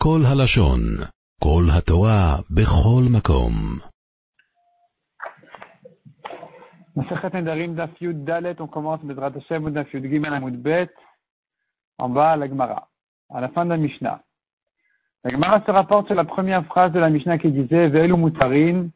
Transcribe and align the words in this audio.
כל 0.00 0.21
הלשון, 0.31 0.79
כל 1.43 1.63
התורה, 1.77 2.35
בכל 2.49 3.03
מקום. 3.15 3.53
Masachet 6.95 7.33
Nedarim 7.33 7.75
Daf 7.75 8.01
Yud 8.01 8.25
Dalet, 8.25 8.59
on 8.59 8.67
commence 8.67 9.01
Bezrat 9.03 9.31
Hashem 9.35 9.63
ou 9.65 9.69
Daf 9.69 9.93
Yud 9.93 10.05
Gimel 10.09 10.33
Amud 10.33 10.61
Bet, 10.61 10.89
en 11.97 12.09
bas 12.09 12.31
à 12.31 12.35
la 12.35 12.47
Gemara, 12.47 12.89
à 13.29 13.39
la 13.41 13.49
fin 13.49 13.63
de 13.63 13.69
la 13.69 13.77
Mishnah. 13.77 14.21
La 15.23 15.31
Gemara 15.31 15.63
se 15.65 15.71
rapporte 15.71 16.07
sur 16.07 16.15
la 16.15 16.25
première 16.25 16.65
phrase 16.65 16.91
de 16.91 16.99
la 16.99 17.09
Mishnah 17.09 17.37
qui 17.37 17.51
disait 17.51 17.87
Ve'elu 17.87 18.17
Mutarin, 18.17 18.89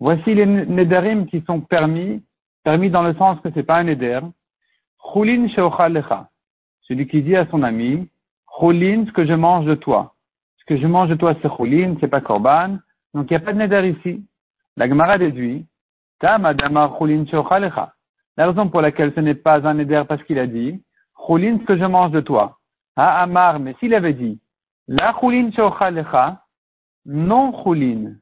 voici 0.00 0.34
les 0.34 0.46
Nedarim 0.46 1.26
qui 1.26 1.42
sont 1.46 1.60
permis, 1.60 2.24
permis 2.64 2.90
dans 2.90 3.02
le 3.02 3.14
sens 3.14 3.38
que 3.40 3.50
c'est 3.54 3.62
pas 3.62 3.76
un 3.76 3.84
Neder, 3.84 4.20
Chulin 5.12 5.46
Sheochal 5.48 5.92
Lecha, 5.92 6.28
celui 6.82 7.06
qui 7.06 7.22
dit 7.22 7.36
à 7.36 7.46
son 7.50 7.62
ami, 7.62 8.08
Chulin, 8.58 9.04
ce 9.06 9.12
que 9.12 9.26
je 9.26 9.34
mange 9.34 9.66
de 9.66 9.74
toi. 9.74 10.14
Ce 10.68 10.74
que 10.74 10.80
je 10.82 10.86
mange 10.86 11.08
de 11.08 11.14
toi, 11.14 11.34
c'est 11.40 11.48
Chulin, 11.56 11.96
c'est 11.98 12.08
pas 12.08 12.20
Korban, 12.20 12.76
donc 13.14 13.30
il 13.30 13.32
n'y 13.32 13.36
a 13.36 13.40
pas 13.40 13.54
de 13.54 13.58
Neder 13.58 13.88
ici. 13.88 14.22
La 14.76 14.86
Gemara 14.86 15.16
déduit, 15.16 15.66
la 16.20 16.36
raison 18.36 18.68
pour 18.68 18.82
laquelle 18.82 19.14
ce 19.14 19.20
n'est 19.20 19.34
pas 19.34 19.66
un 19.66 19.78
éder 19.78 20.02
parce 20.06 20.22
qu'il 20.24 20.38
a 20.38 20.46
dit, 20.46 20.84
Choulin, 21.26 21.58
ce 21.60 21.64
que 21.64 21.78
je 21.78 21.86
mange 21.86 22.10
de 22.10 22.20
toi. 22.20 22.58
Ah, 22.96 23.22
Amar, 23.22 23.60
mais 23.60 23.76
s'il 23.80 23.94
avait 23.94 24.12
dit, 24.12 24.38
la 24.88 25.14
choulin 25.18 25.48
lecha, 25.48 26.42
non 27.06 27.62
choulin, 27.62 28.16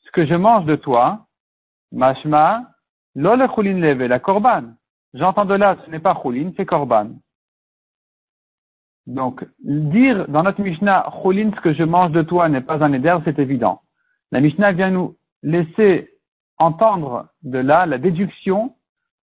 ce 0.00 0.10
que 0.12 0.24
je 0.24 0.34
mange 0.34 0.64
de 0.64 0.76
toi, 0.76 1.26
mashma, 1.92 2.70
lo 3.14 3.36
le 3.36 3.48
choulin 3.48 3.80
leve, 3.80 4.04
la 4.04 4.18
korban. 4.18 4.62
J'entends 5.12 5.44
de 5.44 5.54
là, 5.54 5.76
ce 5.84 5.90
n'est 5.90 6.00
pas 6.00 6.18
choulin, 6.22 6.52
c'est 6.56 6.64
korban. 6.64 7.10
Donc, 9.06 9.44
dire 9.60 10.26
dans 10.28 10.42
notre 10.42 10.60
Mishnah, 10.60 11.10
choulin, 11.22 11.50
ce 11.54 11.60
que 11.60 11.72
je 11.72 11.84
mange 11.84 12.10
de 12.10 12.22
toi 12.22 12.48
n'est 12.48 12.60
pas 12.60 12.82
un 12.84 12.92
éder, 12.92 13.16
c'est 13.24 13.38
évident. 13.38 13.80
La 14.32 14.40
Mishnah 14.40 14.72
vient 14.72 14.90
nous 14.90 15.14
laisser 15.42 16.10
entendre 16.58 17.28
de 17.42 17.58
là 17.58 17.86
la 17.86 17.98
déduction, 17.98 18.74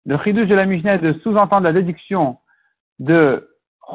le 0.05 0.19
chidouche 0.19 0.49
de 0.49 0.55
la 0.55 0.67
Mishnah 0.67 0.99
de 0.99 1.15
sous-entendre 1.23 1.65
la 1.65 1.73
déduction 1.73 2.37
de 2.99 3.49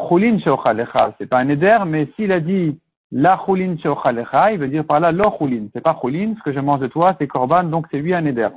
chulin 0.07 0.39
sheochalecha. 0.39 1.13
C'est 1.17 1.27
pas 1.27 1.39
un 1.39 1.49
éder, 1.49 1.77
mais 1.85 2.07
s'il 2.15 2.31
a 2.31 2.39
dit 2.39 2.79
la 3.11 3.39
chulin 3.45 3.77
sheochalecha, 3.77 4.53
il 4.53 4.59
veut 4.59 4.67
dire 4.67 4.85
par 4.85 4.99
là 4.99 5.11
lo 5.11 5.23
chulin. 5.37 5.67
C'est 5.73 5.81
pas 5.81 5.97
chulin, 6.01 6.33
ce 6.35 6.41
que 6.41 6.51
je 6.51 6.59
mange 6.59 6.79
de 6.79 6.87
toi, 6.87 7.15
c'est 7.19 7.27
korban, 7.27 7.63
donc 7.65 7.85
c'est 7.91 7.99
lui 7.99 8.15
un 8.15 8.25
éder. 8.25 8.49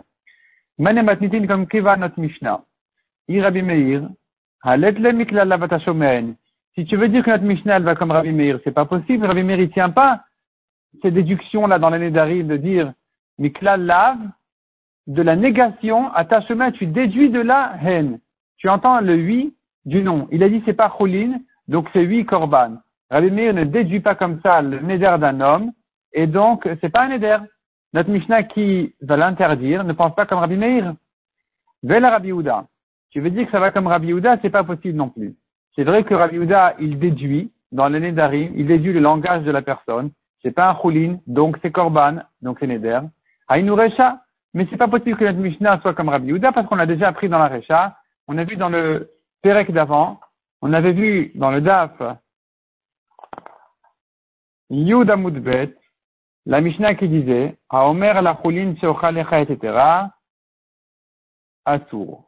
Comme 0.79 1.67
kiva 1.67 1.97
notre 1.97 2.19
Mishnah. 2.19 2.63
Rabbi 3.29 3.63
Meir, 3.63 4.09
halet 4.63 4.93
le 4.93 5.13
mikla. 5.13 5.45
Si 6.79 6.85
tu 6.85 6.97
veux 6.97 7.09
dire 7.09 7.25
que 7.25 7.31
notre 7.31 7.43
Mishnah 7.43 7.81
va 7.81 7.97
comme 7.97 8.13
Rabbi 8.13 8.31
Meir, 8.31 8.61
c'est 8.63 8.71
pas 8.71 8.85
possible. 8.85 9.27
Rabbi 9.27 9.43
Meir, 9.43 9.59
il 9.59 9.69
tient 9.69 9.91
pas 9.91 10.23
ces 11.03 11.11
déductions-là 11.11 11.81
dans 11.81 11.91
l'année 11.91 12.13
d'Arib 12.13 12.47
de 12.47 12.57
dire 12.57 12.93
mikla 13.37 13.77
lave, 13.77 14.21
de 15.09 15.21
la 15.23 15.35
négation 15.35 16.09
à 16.15 16.25
ta 16.25 16.41
chemin, 16.43 16.71
tu 16.71 16.87
déduis 16.87 17.31
de 17.31 17.41
la 17.41 17.73
haine. 17.83 18.21
Tu 18.59 18.69
entends 18.69 19.01
le 19.01 19.17
oui 19.17 19.57
du 19.87 20.05
nom. 20.05 20.29
Il 20.31 20.45
a 20.45 20.49
dit 20.49 20.63
c'est 20.67 20.73
pas 20.73 20.95
choulin, 20.97 21.41
donc 21.67 21.89
c'est 21.93 22.07
oui 22.07 22.25
korban. 22.25 22.77
Rabbi 23.11 23.33
Meir 23.33 23.55
ne 23.55 23.65
déduit 23.65 23.99
pas 23.99 24.15
comme 24.15 24.41
ça 24.43 24.63
le 24.63 24.79
neder 24.79 25.17
d'un 25.19 25.41
homme, 25.41 25.73
et 26.13 26.29
donc 26.29 26.69
c'est 26.81 26.91
pas 26.91 27.07
un 27.07 27.09
neder. 27.09 27.39
Notre 27.93 28.11
Mishnah 28.11 28.45
qui 28.45 28.95
va 29.01 29.17
l'interdire 29.17 29.83
ne 29.83 29.95
pense 29.95 30.15
pas 30.15 30.27
comme 30.27 30.39
Rabbi 30.39 30.57
Meir. 30.57 30.95
Vela 31.83 32.11
Rabbi 32.11 32.29
Uda. 32.29 32.67
Tu 33.11 33.21
veux 33.21 33.31
dire 33.31 33.47
que 33.47 33.51
ça 33.51 33.59
va 33.59 33.73
comme 33.73 33.89
Rabbi 33.89 34.13
Uda, 34.13 34.39
c'est 34.43 34.51
pas 34.51 34.63
possible 34.63 34.97
non 34.97 35.09
plus. 35.09 35.35
C'est 35.79 35.85
vrai 35.85 36.03
que 36.03 36.13
Rabbi 36.13 36.39
Uda, 36.39 36.75
il 36.81 36.99
déduit 36.99 37.53
dans 37.71 37.89
le 37.89 38.01
nedarim, 38.01 38.51
il 38.57 38.67
déduit 38.67 38.93
le 38.93 38.99
langage 38.99 39.45
de 39.45 39.53
la 39.53 39.63
personne. 39.63 40.11
C'est 40.43 40.51
pas 40.51 40.71
un 40.71 40.81
choulin, 40.81 41.21
donc 41.29 41.57
c'est 41.63 41.71
korban, 41.71 42.17
donc 42.43 42.57
c'est 42.59 42.67
neder. 42.67 42.99
Aïnourecha, 43.47 44.21
mais 44.55 44.67
c'est 44.69 44.77
pas 44.77 44.89
possible 44.89 45.17
que 45.17 45.25
notre 45.25 45.39
Mishnah 45.39 45.81
soit 45.81 45.95
comme 45.95 46.09
Rabbi 46.09 46.27
Yehuda 46.27 46.51
parce 46.51 46.67
qu'on 46.67 46.75
l'a 46.75 46.87
déjà 46.87 47.07
appris 47.07 47.29
dans 47.29 47.39
la 47.39 47.47
Recha. 47.47 47.97
On 48.27 48.37
a 48.39 48.43
vu 48.43 48.57
dans 48.57 48.71
le 48.71 49.09
Perek 49.41 49.71
d'avant. 49.71 50.19
On 50.63 50.73
avait 50.73 50.91
vu 50.91 51.31
dans 51.37 51.53
le 51.53 51.61
Daf 51.61 51.93
Yuda 54.71 55.17
Mudbet, 55.17 55.77
la 56.45 56.61
Mishnah 56.61 56.97
qui 56.97 57.09
disait, 57.09 57.57
à 57.71 57.89
Omer 57.89 58.21
la 58.21 58.37
Chulin 58.43 58.75
etc. 58.75 59.79
Assour. 61.65 62.25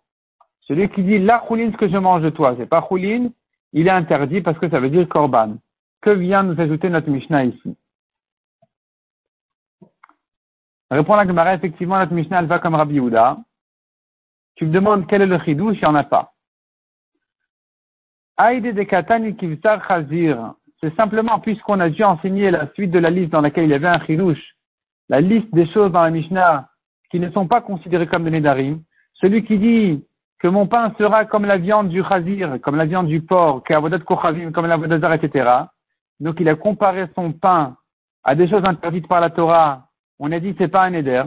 Celui 0.61 0.89
qui 0.91 1.03
dit 1.03 1.19
la 1.19 1.43
Chulin, 1.49 1.73
ce 1.73 1.77
que 1.77 1.89
je 1.89 1.97
mange 1.97 2.23
de 2.23 2.31
toi, 2.31 2.55
c'est 2.57 2.67
pas 2.67 2.87
Chulin, 2.89 3.31
il 3.73 3.87
est 3.87 3.91
interdit 3.91 4.41
parce 4.41 4.59
que 4.59 4.69
ça 4.69 4.81
veut 4.81 4.91
dire 4.91 5.09
Korban. 5.09 5.57
Que 6.01 6.11
vient 6.11 6.43
nous 6.43 6.61
ajouter 6.61 6.89
notre 6.89 7.11
Mishnah 7.11 7.45
ici? 7.45 7.77
Répond 10.91 11.15
la 11.15 11.27
Gemara, 11.27 11.55
effectivement, 11.55 11.99
notre 11.99 12.15
Mishnah, 12.15 12.41
elle 12.41 12.47
va 12.47 12.59
comme 12.59 12.75
Rabbi 12.75 12.95
Yehuda. 12.95 13.39
Tu 14.57 14.67
me 14.67 14.73
demandes 14.73 15.07
quel 15.07 15.23
est 15.23 15.27
le 15.27 15.39
chidouche, 15.41 15.77
il 15.77 15.81
n'y 15.81 15.87
en 15.87 15.95
a 15.95 16.05
pas. 16.05 16.33
Aïde 18.37 18.75
de 18.75 18.83
Katani 18.83 19.37
Kivsar 19.37 19.87
Chazir. 19.87 20.55
C'est 20.81 20.95
simplement 20.97 21.39
puisqu'on 21.39 21.79
a 21.79 21.91
dû 21.91 22.03
enseigner 22.03 22.51
la 22.51 22.73
suite 22.73 22.91
de 22.91 22.99
la 22.99 23.11
liste 23.11 23.31
dans 23.31 23.43
laquelle 23.43 23.65
il 23.65 23.71
y 23.71 23.75
avait 23.75 23.87
un 23.87 24.05
chidouche, 24.07 24.57
la 25.11 25.21
liste 25.21 25.53
des 25.53 25.67
choses 25.71 25.93
dans 25.93 26.03
la 26.03 26.11
Mishnah 26.11 26.71
qui 27.11 27.21
ne 27.21 27.31
sont 27.31 27.47
pas 27.47 27.61
considérées 27.61 28.07
comme 28.07 28.25
des 28.25 28.31
Nedarim. 28.31 28.83
Celui 29.15 29.45
qui 29.45 29.59
dit 29.59 30.05
que 30.41 30.49
mon 30.49 30.67
pain 30.67 30.93
sera 30.99 31.25
comme 31.25 31.45
la 31.45 31.59
viande 31.59 31.89
du 31.89 32.03
chazir, 32.03 32.59
comme 32.63 32.77
la 32.77 32.87
viande 32.87 33.07
du 33.07 33.21
porc, 33.21 33.63
comme 33.67 34.67
la 34.67 34.77
vodazar, 34.77 35.13
etc. 35.13 35.51
Donc 36.19 36.41
il 36.41 36.49
a 36.49 36.55
comparé 36.55 37.07
son 37.15 37.33
pain 37.33 37.77
à 38.25 38.35
des 38.35 38.49
choses 38.49 38.65
interdites 38.65 39.09
par 39.09 39.21
la 39.21 39.31
Torah 39.31 39.91
on 40.21 40.31
a 40.33 40.39
dit 40.39 40.55
c'est 40.59 40.69
pas 40.69 40.85
un 40.85 40.93
éder. 40.93 41.25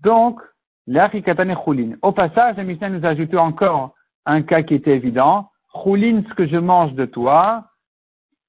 Donc, 0.00 0.40
l'achikatane 0.86 1.56
choulin. 1.64 1.96
Au 2.02 2.12
passage, 2.12 2.56
la 2.56 2.62
Mishnah 2.62 2.90
nous 2.90 3.04
a 3.04 3.08
ajouté 3.08 3.36
encore 3.38 3.94
un 4.26 4.42
cas 4.42 4.62
qui 4.62 4.74
était 4.74 4.94
évident. 4.94 5.50
Choulin, 5.82 6.22
ce 6.28 6.34
que 6.34 6.46
je 6.46 6.58
mange 6.58 6.92
de 6.92 7.06
toi, 7.06 7.64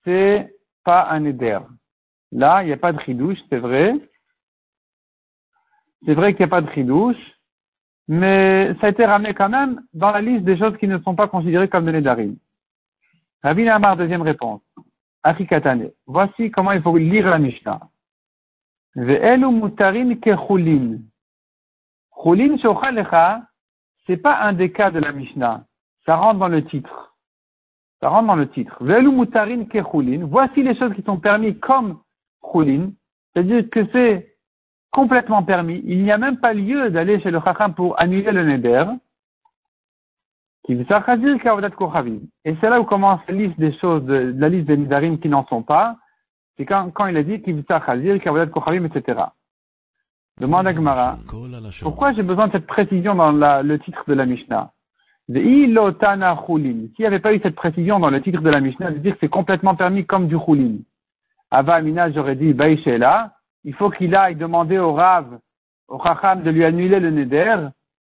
c'est 0.03 0.53
pas 0.83 1.07
un 1.09 1.23
éder. 1.23 1.59
Là, 2.33 2.61
il 2.63 2.67
n'y 2.67 2.73
a 2.73 2.77
pas 2.77 2.91
de 2.91 2.99
ridouche, 2.99 3.39
c'est 3.49 3.59
vrai. 3.59 3.95
C'est 6.05 6.13
vrai 6.13 6.33
qu'il 6.33 6.45
n'y 6.45 6.51
a 6.51 6.55
pas 6.55 6.61
de 6.61 6.69
ridouche, 6.69 7.32
mais 8.07 8.73
ça 8.81 8.87
a 8.87 8.89
été 8.89 9.05
ramené 9.05 9.33
quand 9.33 9.49
même 9.49 9.81
dans 9.93 10.11
la 10.11 10.21
liste 10.21 10.43
des 10.43 10.57
choses 10.57 10.77
qui 10.77 10.87
ne 10.87 10.99
sont 10.99 11.15
pas 11.15 11.27
considérées 11.27 11.69
comme 11.69 11.85
des 11.85 11.93
nédarim. 11.93 12.35
Rabbi 13.43 13.67
Amar, 13.67 13.97
deuxième 13.97 14.21
réponse. 14.21 14.61
Achikatane. 15.23 15.91
Voici 16.05 16.51
comment 16.51 16.73
il 16.73 16.81
faut 16.81 16.97
lire 16.97 17.29
la 17.29 17.39
Mishnah. 17.39 17.79
Ve'elu 18.95 19.47
mutarin 19.51 20.15
ke 20.15 20.35
chulin. 20.47 20.99
Shochalecha, 22.61 23.41
c'est 24.05 24.17
pas 24.17 24.41
un 24.41 24.53
des 24.53 24.71
cas 24.71 24.91
de 24.91 24.99
la 24.99 25.11
Mishnah. 25.11 25.65
Ça 26.05 26.15
rentre 26.15 26.39
dans 26.39 26.49
le 26.49 26.63
titre. 26.65 27.15
Ça 28.01 28.09
rentre 28.09 28.27
dans 28.27 28.35
le 28.35 28.49
titre. 28.49 28.75
Ve'elu 28.81 29.11
mutarin 29.11 29.65
ke 29.65 29.81
chulin. 29.91 30.25
Voici 30.25 30.61
les 30.61 30.75
choses 30.75 30.93
qui 30.93 31.01
sont 31.03 31.19
permises 31.19 31.59
comme 31.61 31.99
chulin. 32.51 32.91
C'est-à-dire 33.33 33.69
que 33.69 33.87
c'est 33.91 34.32
complètement 34.93 35.43
permis. 35.43 35.81
Il 35.85 36.03
n'y 36.03 36.11
a 36.11 36.17
même 36.17 36.37
pas 36.37 36.53
lieu 36.53 36.89
d'aller 36.91 37.19
chez 37.19 37.31
le 37.31 37.41
chacham 37.43 37.73
pour 37.73 37.99
annuler 37.99 38.31
le 38.31 38.45
neder. 38.45 38.85
Et 40.69 40.77
c'est 42.61 42.69
là 42.69 42.79
où 42.79 42.85
commence 42.85 43.19
la 43.27 43.33
liste 43.33 43.59
des 43.59 43.73
choses, 43.79 44.05
de, 44.05 44.33
la 44.37 44.47
liste 44.47 44.67
des 44.67 44.77
nedarim 44.77 45.19
qui 45.19 45.27
n'en 45.27 45.45
sont 45.47 45.63
pas. 45.63 45.97
C'est 46.55 46.65
quand, 46.65 46.91
quand 46.91 47.07
il 47.07 47.17
a 47.17 47.23
dit 47.23 47.41
Kivsa 47.41 47.81
Khazir, 47.81 48.21
Kavadat 48.21 48.51
Kochavim, 48.51 48.85
etc. 48.85 49.23
Demande 50.39 50.67
à 50.67 50.73
Gemara, 50.73 51.17
pourquoi 51.81 52.13
j'ai 52.13 52.23
besoin 52.23 52.47
de 52.47 52.53
cette 52.53 52.65
précision 52.67 53.13
dans 53.15 53.31
la, 53.31 53.61
le 53.61 53.77
titre 53.79 54.03
de 54.07 54.13
la 54.13 54.25
Mishnah? 54.25 54.71
S'il 55.27 55.67
n'y 55.67 57.05
avait 57.05 57.19
pas 57.19 57.33
eu 57.33 57.39
cette 57.41 57.55
précision 57.55 57.99
dans 57.99 58.09
le 58.09 58.21
titre 58.21 58.41
de 58.41 58.49
la 58.49 58.59
Mishnah, 58.59 58.91
de 58.91 58.97
dire 58.99 59.13
que 59.13 59.19
c'est 59.21 59.29
complètement 59.29 59.75
permis 59.75 60.05
comme 60.05 60.27
du 60.27 60.37
Khulin. 60.37 60.77
Ava 61.49 61.75
Amina, 61.75 62.11
j'aurais 62.11 62.35
dit, 62.35 62.53
là, 62.53 63.33
il 63.63 63.73
faut 63.73 63.89
qu'il 63.89 64.15
aille 64.15 64.35
demander 64.35 64.77
au 64.77 64.93
Rav, 64.93 65.39
au 65.87 66.01
Chacham 66.01 66.43
de 66.43 66.49
lui 66.49 66.63
annuler 66.63 66.99
le 66.99 67.11
Neder, 67.11 67.67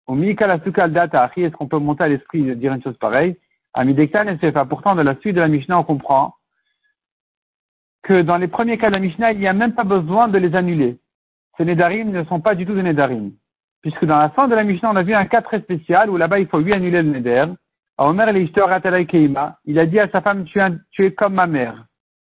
au 0.07 0.15
Data, 0.15 1.31
est-ce 1.35 1.55
qu'on 1.55 1.67
peut 1.67 1.79
monter 1.79 2.05
à 2.05 2.07
l'esprit 2.07 2.43
de 2.43 2.53
dire 2.53 2.73
une 2.73 2.81
chose 2.81 2.97
pareille? 2.97 3.37
Amidektan 3.73 4.25
et 4.27 4.51
pas 4.51 4.65
Pourtant, 4.65 4.95
de 4.95 5.01
la 5.01 5.15
suite 5.17 5.35
de 5.35 5.41
la 5.41 5.49
Mishnah, 5.49 5.79
on 5.79 5.83
comprend 5.83 6.33
que 8.03 8.21
dans 8.21 8.37
les 8.37 8.47
premiers 8.47 8.77
cas 8.77 8.87
de 8.87 8.93
la 8.93 8.99
Mishnah, 8.99 9.33
il 9.33 9.39
n'y 9.39 9.47
a 9.47 9.53
même 9.53 9.73
pas 9.73 9.83
besoin 9.83 10.29
de 10.29 10.37
les 10.37 10.55
annuler. 10.55 10.97
Ces 11.57 11.65
Nédarim 11.65 12.11
ne 12.11 12.23
sont 12.23 12.39
pas 12.39 12.55
du 12.55 12.65
tout 12.65 12.73
des 12.73 12.83
Nédarim. 12.83 13.33
Puisque 13.81 14.05
dans 14.05 14.17
la 14.17 14.29
fin 14.29 14.47
de 14.47 14.55
la 14.55 14.63
Mishnah, 14.63 14.91
on 14.91 14.95
a 14.95 15.03
vu 15.03 15.13
un 15.13 15.25
cas 15.25 15.41
très 15.41 15.59
spécial 15.59 16.09
où 16.09 16.17
là-bas, 16.17 16.39
il 16.39 16.47
faut 16.47 16.59
lui 16.59 16.73
annuler 16.73 17.01
le 17.01 17.11
Néder. 17.11 17.45
Omer 17.97 18.29
il 19.65 19.79
a 19.79 19.85
dit 19.85 19.99
à 19.99 20.09
sa 20.09 20.21
femme, 20.21 20.45
tu 20.45 21.05
es 21.05 21.13
comme 21.13 21.33
ma 21.33 21.47
mère. 21.47 21.85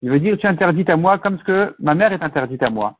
Il 0.01 0.09
veut 0.09 0.19
dire, 0.19 0.37
tu 0.37 0.45
es 0.45 0.49
interdite 0.49 0.89
à 0.89 0.97
moi 0.97 1.17
comme 1.17 1.39
ce 1.39 1.43
que 1.43 1.75
ma 1.79 1.95
mère 1.95 2.11
est 2.11 2.21
interdite 2.21 2.61
à 2.61 2.69
moi. 2.69 2.97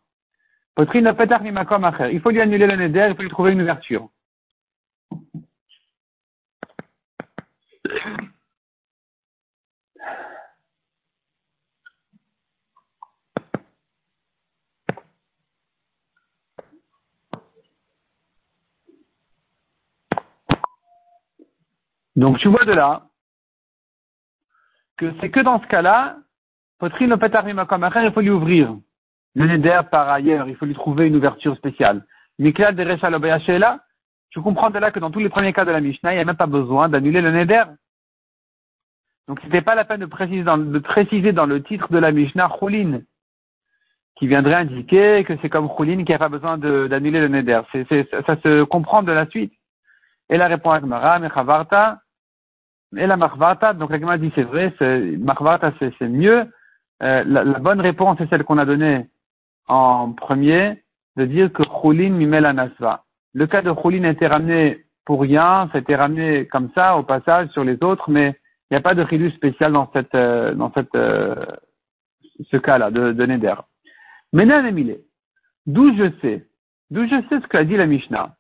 Potrine 0.76 1.06
le 1.06 1.44
ni 1.44 1.52
makom 1.52 1.84
acher. 1.84 2.12
Il 2.14 2.22
faut 2.22 2.32
lui 2.32 2.42
annuler 2.42 2.66
le 2.66 2.76
neder, 2.76 3.08
il 3.10 3.16
faut 3.16 3.22
lui 3.22 3.30
trouver 3.30 3.52
une 3.52 3.62
ouverture. 3.62 4.10
Donc 22.16 22.38
tu 22.40 22.48
vois 22.48 22.64
de 22.66 22.74
là 22.74 23.08
que 24.98 25.14
c'est 25.20 25.30
que 25.32 25.40
dans 25.40 25.62
ce 25.62 25.68
cas-là, 25.68 26.18
Potrine 26.80 27.10
le 27.10 27.46
ni 27.46 27.54
makom 27.54 27.84
acher, 27.84 28.06
il 28.06 28.12
faut 28.12 28.22
lui 28.22 28.32
ouvrir 28.32 28.76
le 29.36 29.48
neder 29.48 29.82
par 29.90 30.10
ailleurs, 30.10 30.48
il 30.48 30.56
faut 30.56 30.66
lui 30.66 30.74
trouver 30.74 31.08
une 31.08 31.16
ouverture 31.16 31.56
spéciale. 31.56 32.06
Mikla 32.40 32.72
de 32.72 32.84
tu 34.30 34.42
comprends 34.42 34.72
de 34.72 34.80
là 34.80 34.92
que 34.92 35.00
dans 35.00 35.12
tous 35.12 35.20
les 35.20 35.30
premiers 35.30 35.54
cas 35.54 35.66
de 35.66 35.72
la 35.72 35.80
Mishnah, 35.80 36.14
il 36.14 36.16
n'y 36.16 36.22
a 36.22 36.26
même 36.26 36.36
pas 36.36 36.48
besoin 36.48 36.90
d'annuler 36.90 37.22
le 37.22 37.32
neder. 37.32 37.64
Donc 39.28 39.40
c'était 39.44 39.62
pas 39.62 39.76
la 39.76 39.86
peine 39.86 40.02
de 40.02 40.06
préciser, 40.08 40.44
dans, 40.44 41.46
le 41.46 41.64
titre 41.64 41.92
de 41.92 42.00
la 42.00 42.12
Mishnah 42.12 42.50
Choulin, 42.60 43.02
qui 44.16 44.28
viendrait 44.28 44.56
indiquer 44.56 45.24
que 45.24 45.38
c'est 45.42 45.50
comme 45.50 45.70
Choulin 45.78 46.04
qui 46.04 46.12
n'a 46.12 46.18
pas 46.18 46.30
besoin 46.30 46.58
d'annuler 46.58 47.22
le 47.22 47.28
neder. 47.28 47.62
ça 47.72 48.36
se 48.42 48.64
comprend 48.64 49.04
de 49.04 49.12
la 49.12 49.28
suite. 49.28 49.54
Et 50.30 50.38
la 50.38 50.48
réponse 50.48 50.74
à 50.74 50.80
Gmara, 50.80 51.20
Mechavarta, 51.20 52.00
et 52.98 53.08
la 53.08 53.18
Machvarta, 53.18 53.74
donc 53.74 53.92
la 53.92 54.18
dit 54.18 54.32
c'est 54.36 54.44
vrai, 54.44 54.74
Machvarta 54.80 55.74
c'est 55.80 56.08
mieux. 56.08 56.52
Euh, 57.02 57.24
la, 57.26 57.60
bonne 57.60 57.82
réponse 57.82 58.20
est 58.22 58.30
celle 58.30 58.44
qu'on 58.44 58.58
a 58.58 58.66
donnée 58.66 59.08
en 59.68 60.12
premier, 60.12 60.84
de 61.16 61.26
dire 61.26 61.52
que 61.52 61.64
Choulin 61.64 62.10
mimel 62.10 62.46
anasva. 62.46 63.04
Le 63.34 63.48
cas 63.48 63.62
de 63.62 63.74
Choulin 63.74 64.04
a 64.04 64.12
été 64.12 64.28
ramené 64.28 64.86
pour 65.06 65.22
rien, 65.22 65.70
ça 65.72 65.78
a 65.78 65.82
été 65.82 65.96
ramené 65.96 66.48
comme 66.48 66.70
ça 66.76 66.98
au 66.98 67.04
passage 67.04 67.50
sur 67.50 67.64
les 67.64 67.82
autres, 67.84 68.10
mais 68.10 68.36
il 68.70 68.74
n'y 68.74 68.78
a 68.78 68.82
pas 68.82 68.96
de 68.96 69.02
ridus 69.02 69.32
spécial 69.32 69.74
dans 69.74 69.90
cette, 69.94 70.16
euh, 70.16 70.54
dans 70.56 70.72
cette, 70.74 70.96
euh, 70.96 71.36
ce 72.50 72.58
cas-là 72.58 72.92
de, 72.92 73.12
de 73.12 73.26
Neder. 73.26 73.56
Maintenant, 74.32 74.64
d'où 75.68 75.96
je 75.96 76.12
sais, 76.22 76.48
d'où 76.90 77.06
je 77.06 77.22
sais 77.30 77.42
ce 77.42 77.48
qu'a 77.48 77.64
dit 77.64 77.78
la 77.78 77.86
Mishnah, 77.86 78.36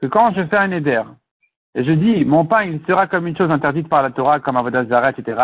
que 0.00 0.06
quand 0.06 0.34
je 0.34 0.44
fais 0.46 0.56
un 0.56 0.68
Neder, 0.68 1.02
et 1.74 1.84
je 1.84 1.92
dis, 1.92 2.24
mon 2.24 2.46
pain, 2.46 2.64
il 2.64 2.80
sera 2.86 3.06
comme 3.06 3.26
une 3.26 3.36
chose 3.36 3.50
interdite 3.50 3.88
par 3.88 4.02
la 4.02 4.10
Torah, 4.10 4.40
comme 4.40 4.56
Avodazara, 4.56 5.10
etc., 5.10 5.40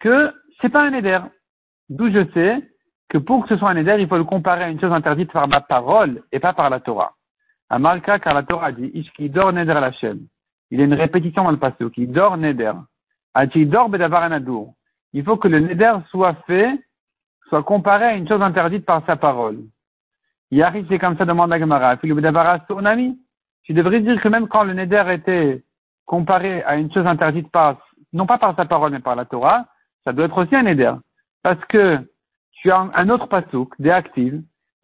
que 0.00 0.32
c'est 0.60 0.68
pas 0.68 0.82
un 0.82 0.90
Neder. 0.90 1.20
D'où 1.88 2.10
je 2.10 2.26
sais 2.34 2.60
que 3.12 3.18
pour 3.18 3.42
que 3.42 3.50
ce 3.50 3.58
soit 3.58 3.68
un 3.68 3.74
Neder, 3.74 3.96
il 3.98 4.08
faut 4.08 4.16
le 4.16 4.24
comparer 4.24 4.64
à 4.64 4.70
une 4.70 4.80
chose 4.80 4.90
interdite 4.90 5.30
par 5.30 5.46
ma 5.46 5.60
parole 5.60 6.22
et 6.32 6.40
pas 6.40 6.54
par 6.54 6.70
la 6.70 6.80
Torah. 6.80 7.12
À 7.68 7.78
car 8.00 8.32
la 8.32 8.42
Torah 8.42 8.72
dit, 8.72 8.90
Ishki 8.94 9.28
dor 9.28 9.52
Neder 9.52 9.74
la. 9.74 9.90
Il 10.70 10.78
y 10.78 10.80
a 10.80 10.86
une 10.86 10.94
répétition 10.94 11.44
dans 11.44 11.50
le 11.50 11.58
passé, 11.58 11.84
qui 11.92 12.06
dort 12.06 12.38
Neder. 12.38 12.72
Bedavar 13.34 14.22
Anadour. 14.22 14.72
Il 15.12 15.24
faut 15.24 15.36
que 15.36 15.46
le 15.46 15.60
Neder 15.60 15.92
soit 16.10 16.36
fait, 16.46 16.72
soit 17.50 17.62
comparé 17.62 18.06
à 18.06 18.14
une 18.14 18.26
chose 18.26 18.40
interdite 18.40 18.86
par 18.86 19.04
sa 19.04 19.16
parole. 19.16 19.58
Yari, 20.50 20.86
c'est 20.88 20.98
comme 20.98 21.18
ça, 21.18 21.26
demande 21.26 21.50
la 21.50 21.58
Gemara. 21.58 21.98
Tu 21.98 22.08
devrais 23.74 24.00
dire 24.00 24.22
que 24.22 24.28
même 24.28 24.48
quand 24.48 24.64
le 24.64 24.72
Neder 24.72 25.04
était 25.10 25.62
comparé 26.06 26.62
à 26.62 26.76
une 26.76 26.90
chose 26.90 27.06
interdite 27.06 27.50
par, 27.50 27.76
non 28.14 28.24
pas 28.24 28.38
par 28.38 28.56
sa 28.56 28.64
parole, 28.64 28.92
mais 28.92 29.00
par 29.00 29.16
la 29.16 29.26
Torah, 29.26 29.66
ça 30.02 30.14
doit 30.14 30.24
être 30.24 30.38
aussi 30.38 30.56
un 30.56 30.62
Neder. 30.62 30.94
Parce 31.42 31.62
que 31.66 31.98
tu 32.62 32.70
as 32.70 32.90
un 32.94 33.08
autre 33.10 33.26
pasouk, 33.26 33.74
des 33.80 33.90
actifs, 33.90 34.34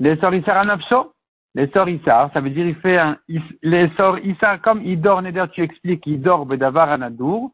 les 0.00 0.16
sorissar 0.16 0.58
anafsho, 0.58 1.12
les 1.54 1.68
sorissar, 1.68 2.30
ça 2.32 2.40
veut 2.40 2.50
dire 2.50 2.66
il 2.66 2.74
fait 2.74 2.98
un, 2.98 3.16
les 3.62 3.88
sorissar, 3.96 4.60
comme 4.60 4.82
il 4.84 5.00
dort 5.00 5.22
Neder, 5.22 5.44
tu 5.52 5.62
expliques, 5.62 6.06
il 6.06 6.20
dort 6.20 6.44
bedavar 6.44 6.90
anadour, 6.90 7.52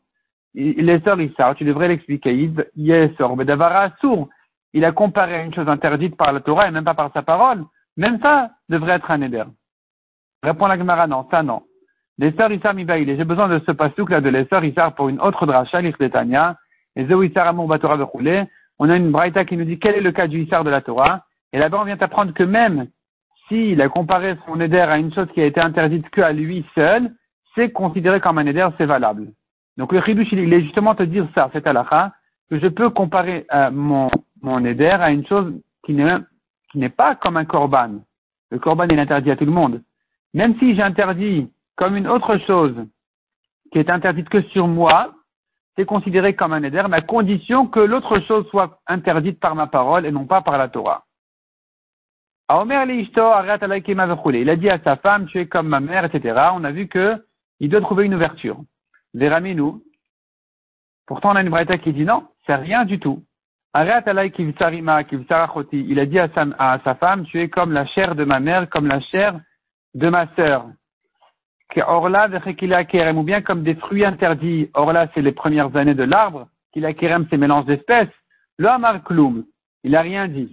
les 0.55 1.01
sorissar, 1.01 1.55
tu 1.55 1.65
devrais 1.65 1.89
l'expliquer, 1.89 2.35
il 2.75 3.15
sort 3.19 3.37
bedavar 3.37 3.93
sourd. 4.01 4.29
Il 4.73 4.85
a 4.85 4.91
comparé 4.93 5.37
à 5.37 5.45
une 5.45 5.55
chose 5.55 5.69
interdite 5.69 6.17
par 6.17 6.33
la 6.33 6.41
Torah 6.41 6.67
et 6.67 6.71
même 6.73 6.85
pas 6.85 6.95
par 6.95 7.13
sa 7.13 7.23
parole. 7.23 7.65
Même 7.97 8.19
ça 8.21 8.51
devrait 8.69 8.95
être 8.95 9.11
un 9.11 9.19
Neder. 9.19 9.45
Répond 10.43 10.67
la 10.67 10.77
Gemara, 10.77 11.07
non, 11.07 11.29
ça 11.31 11.43
non. 11.43 11.63
Les 12.19 12.33
sœurs 12.33 12.51
Issar 12.51 12.75
Mibaïl, 12.75 13.07
j'ai 13.17 13.25
besoin 13.25 13.49
de 13.49 13.61
ce 13.67 13.73
pasouk 13.73 14.11
là 14.11 14.21
de 14.21 14.29
les 14.29 14.47
sœurs 14.47 14.65
Issar 14.65 14.95
pour 14.95 15.09
une 15.09 15.21
autre 15.21 15.47
dracha, 15.47 15.81
l'Ichletania, 15.81 16.57
et 16.97 17.07
Zéou 17.07 17.23
Issar 17.23 17.47
Amour 17.47 17.69
Batora 17.69 17.97
Bechoulé. 17.97 18.45
On 18.79 18.91
a 18.91 18.97
une 18.97 19.11
braïta 19.11 19.45
qui 19.45 19.57
nous 19.57 19.65
dit 19.65 19.79
quel 19.79 19.97
est 19.97 20.01
le 20.01 20.13
cas 20.13 20.27
du 20.27 20.43
Issar 20.43 20.65
de 20.65 20.71
la 20.71 20.81
Torah? 20.81 21.25
Et 21.53 21.59
là-bas, 21.59 21.79
on 21.81 21.85
vient 21.85 21.99
apprendre 22.01 22.33
que 22.35 22.43
même 22.43 22.89
s'il 23.49 23.81
a 23.81 23.89
comparé 23.89 24.37
son 24.47 24.61
éder 24.61 24.81
à 24.81 24.99
une 24.99 25.13
chose 25.13 25.29
qui 25.35 25.41
a 25.41 25.47
été 25.47 25.61
interdite 25.61 26.09
qu'à 26.11 26.33
lui 26.33 26.65
seul, 26.75 27.13
c'est 27.55 27.71
considéré 27.71 28.21
comme 28.21 28.39
un 28.39 28.47
éder, 28.47 28.67
c'est 28.79 28.87
valable. 28.87 29.29
Donc 29.77 29.93
le 29.93 30.01
chidush, 30.01 30.33
il 30.33 30.53
est 30.53 30.63
justement 30.63 30.95
te 30.95 31.03
dire 31.03 31.29
ça, 31.35 31.51
c'est 31.53 31.67
halakha, 31.67 32.13
que 32.51 32.59
je 32.59 32.69
peux 32.69 32.91
comparer 32.91 33.47
euh, 33.53 33.71
mon, 33.71 34.11
mon 34.43 34.65
éder 34.65 34.87
à 34.87 35.11
une 35.11 35.27
chose 35.27 35.53
qui 35.85 35.95
n'est, 35.95 36.89
pas 36.89 37.15
comme 37.17 37.37
un 37.37 37.45
korban. 37.45 38.01
Le 38.51 38.59
korban, 38.59 38.89
est 38.89 38.99
interdit 38.99 39.31
à 39.31 39.37
tout 39.37 39.47
le 39.47 39.53
monde. 39.53 39.83
Même 40.33 40.57
si 40.59 40.77
j'interdis 40.77 41.51
comme 41.77 41.97
une 41.97 42.07
autre 42.07 42.39
chose 42.47 42.77
qui 43.73 43.79
est 43.79 43.91
interdite 43.91 44.29
que 44.29 44.43
sur 44.43 44.69
moi, 44.69 45.13
c'est 45.77 45.85
considéré 45.87 46.35
comme 46.35 46.53
un 46.53 46.63
éder, 46.63 46.83
mais 46.89 46.99
à 46.99 47.01
condition 47.01 47.67
que 47.67 47.81
l'autre 47.81 48.21
chose 48.21 48.47
soit 48.49 48.81
interdite 48.87 49.41
par 49.41 49.55
ma 49.55 49.67
parole 49.67 50.07
et 50.07 50.13
non 50.13 50.27
pas 50.27 50.41
par 50.43 50.59
la 50.59 50.69
Torah. 50.69 51.05
Il 52.51 52.61
a 54.51 54.57
dit 54.57 54.71
à 54.71 54.79
sa 54.85 54.97
femme, 54.97 55.27
tu 55.27 55.41
es 55.41 55.47
comme 55.47 55.69
ma 55.69 55.81
mère, 55.81 56.05
etc. 56.05 56.51
On 56.53 56.65
a 56.65 56.71
vu 56.71 56.89
que 56.89 57.25
il 57.61 57.71
doit 57.71 57.81
trouver 57.81 58.05
une 58.05 58.15
ouverture. 58.15 58.59
nous. 59.15 59.83
Pourtant, 61.07 61.33
on 61.33 61.37
a 61.37 61.43
une 61.43 61.51
braïta 61.51 61.79
qui 61.79 61.93
dit 61.93 62.05
non, 62.05 62.29
c'est 62.47 62.55
rien 62.55 62.85
du 62.85 62.99
tout. 62.99 63.23
Il 63.77 63.91
a 63.91 64.01
dit 66.07 66.19
à 66.19 66.29
sa, 66.29 66.47
à 66.59 66.79
sa 66.85 66.95
femme, 66.95 67.25
tu 67.25 67.41
es 67.41 67.49
comme 67.49 67.73
la 67.73 67.87
chair 67.87 68.15
de 68.15 68.25
ma 68.25 68.39
mère, 68.41 68.69
comme 68.71 68.87
la 68.87 69.01
chair 69.01 69.41
de 69.95 70.09
ma 70.09 70.27
sœur, 70.35 70.67
Orla 71.87 72.29
ou 73.15 73.23
bien 73.23 73.43
comme 73.43 73.63
des 73.63 73.75
fruits 73.75 74.05
interdits. 74.05 74.71
Orla, 74.75 75.09
c'est 75.15 75.23
les 75.23 75.33
premières 75.33 75.75
années 75.77 75.95
de 75.95 76.05
l'arbre. 76.05 76.49
kerem, 76.73 77.27
c'est 77.31 77.37
mélange 77.37 77.67
d'espèces. 77.67 78.09
Le 78.59 78.69
Amar 78.69 79.03
Kloum, 79.03 79.45
il 79.83 79.93
n'a 79.93 80.03
rien 80.03 80.29
dit. 80.29 80.53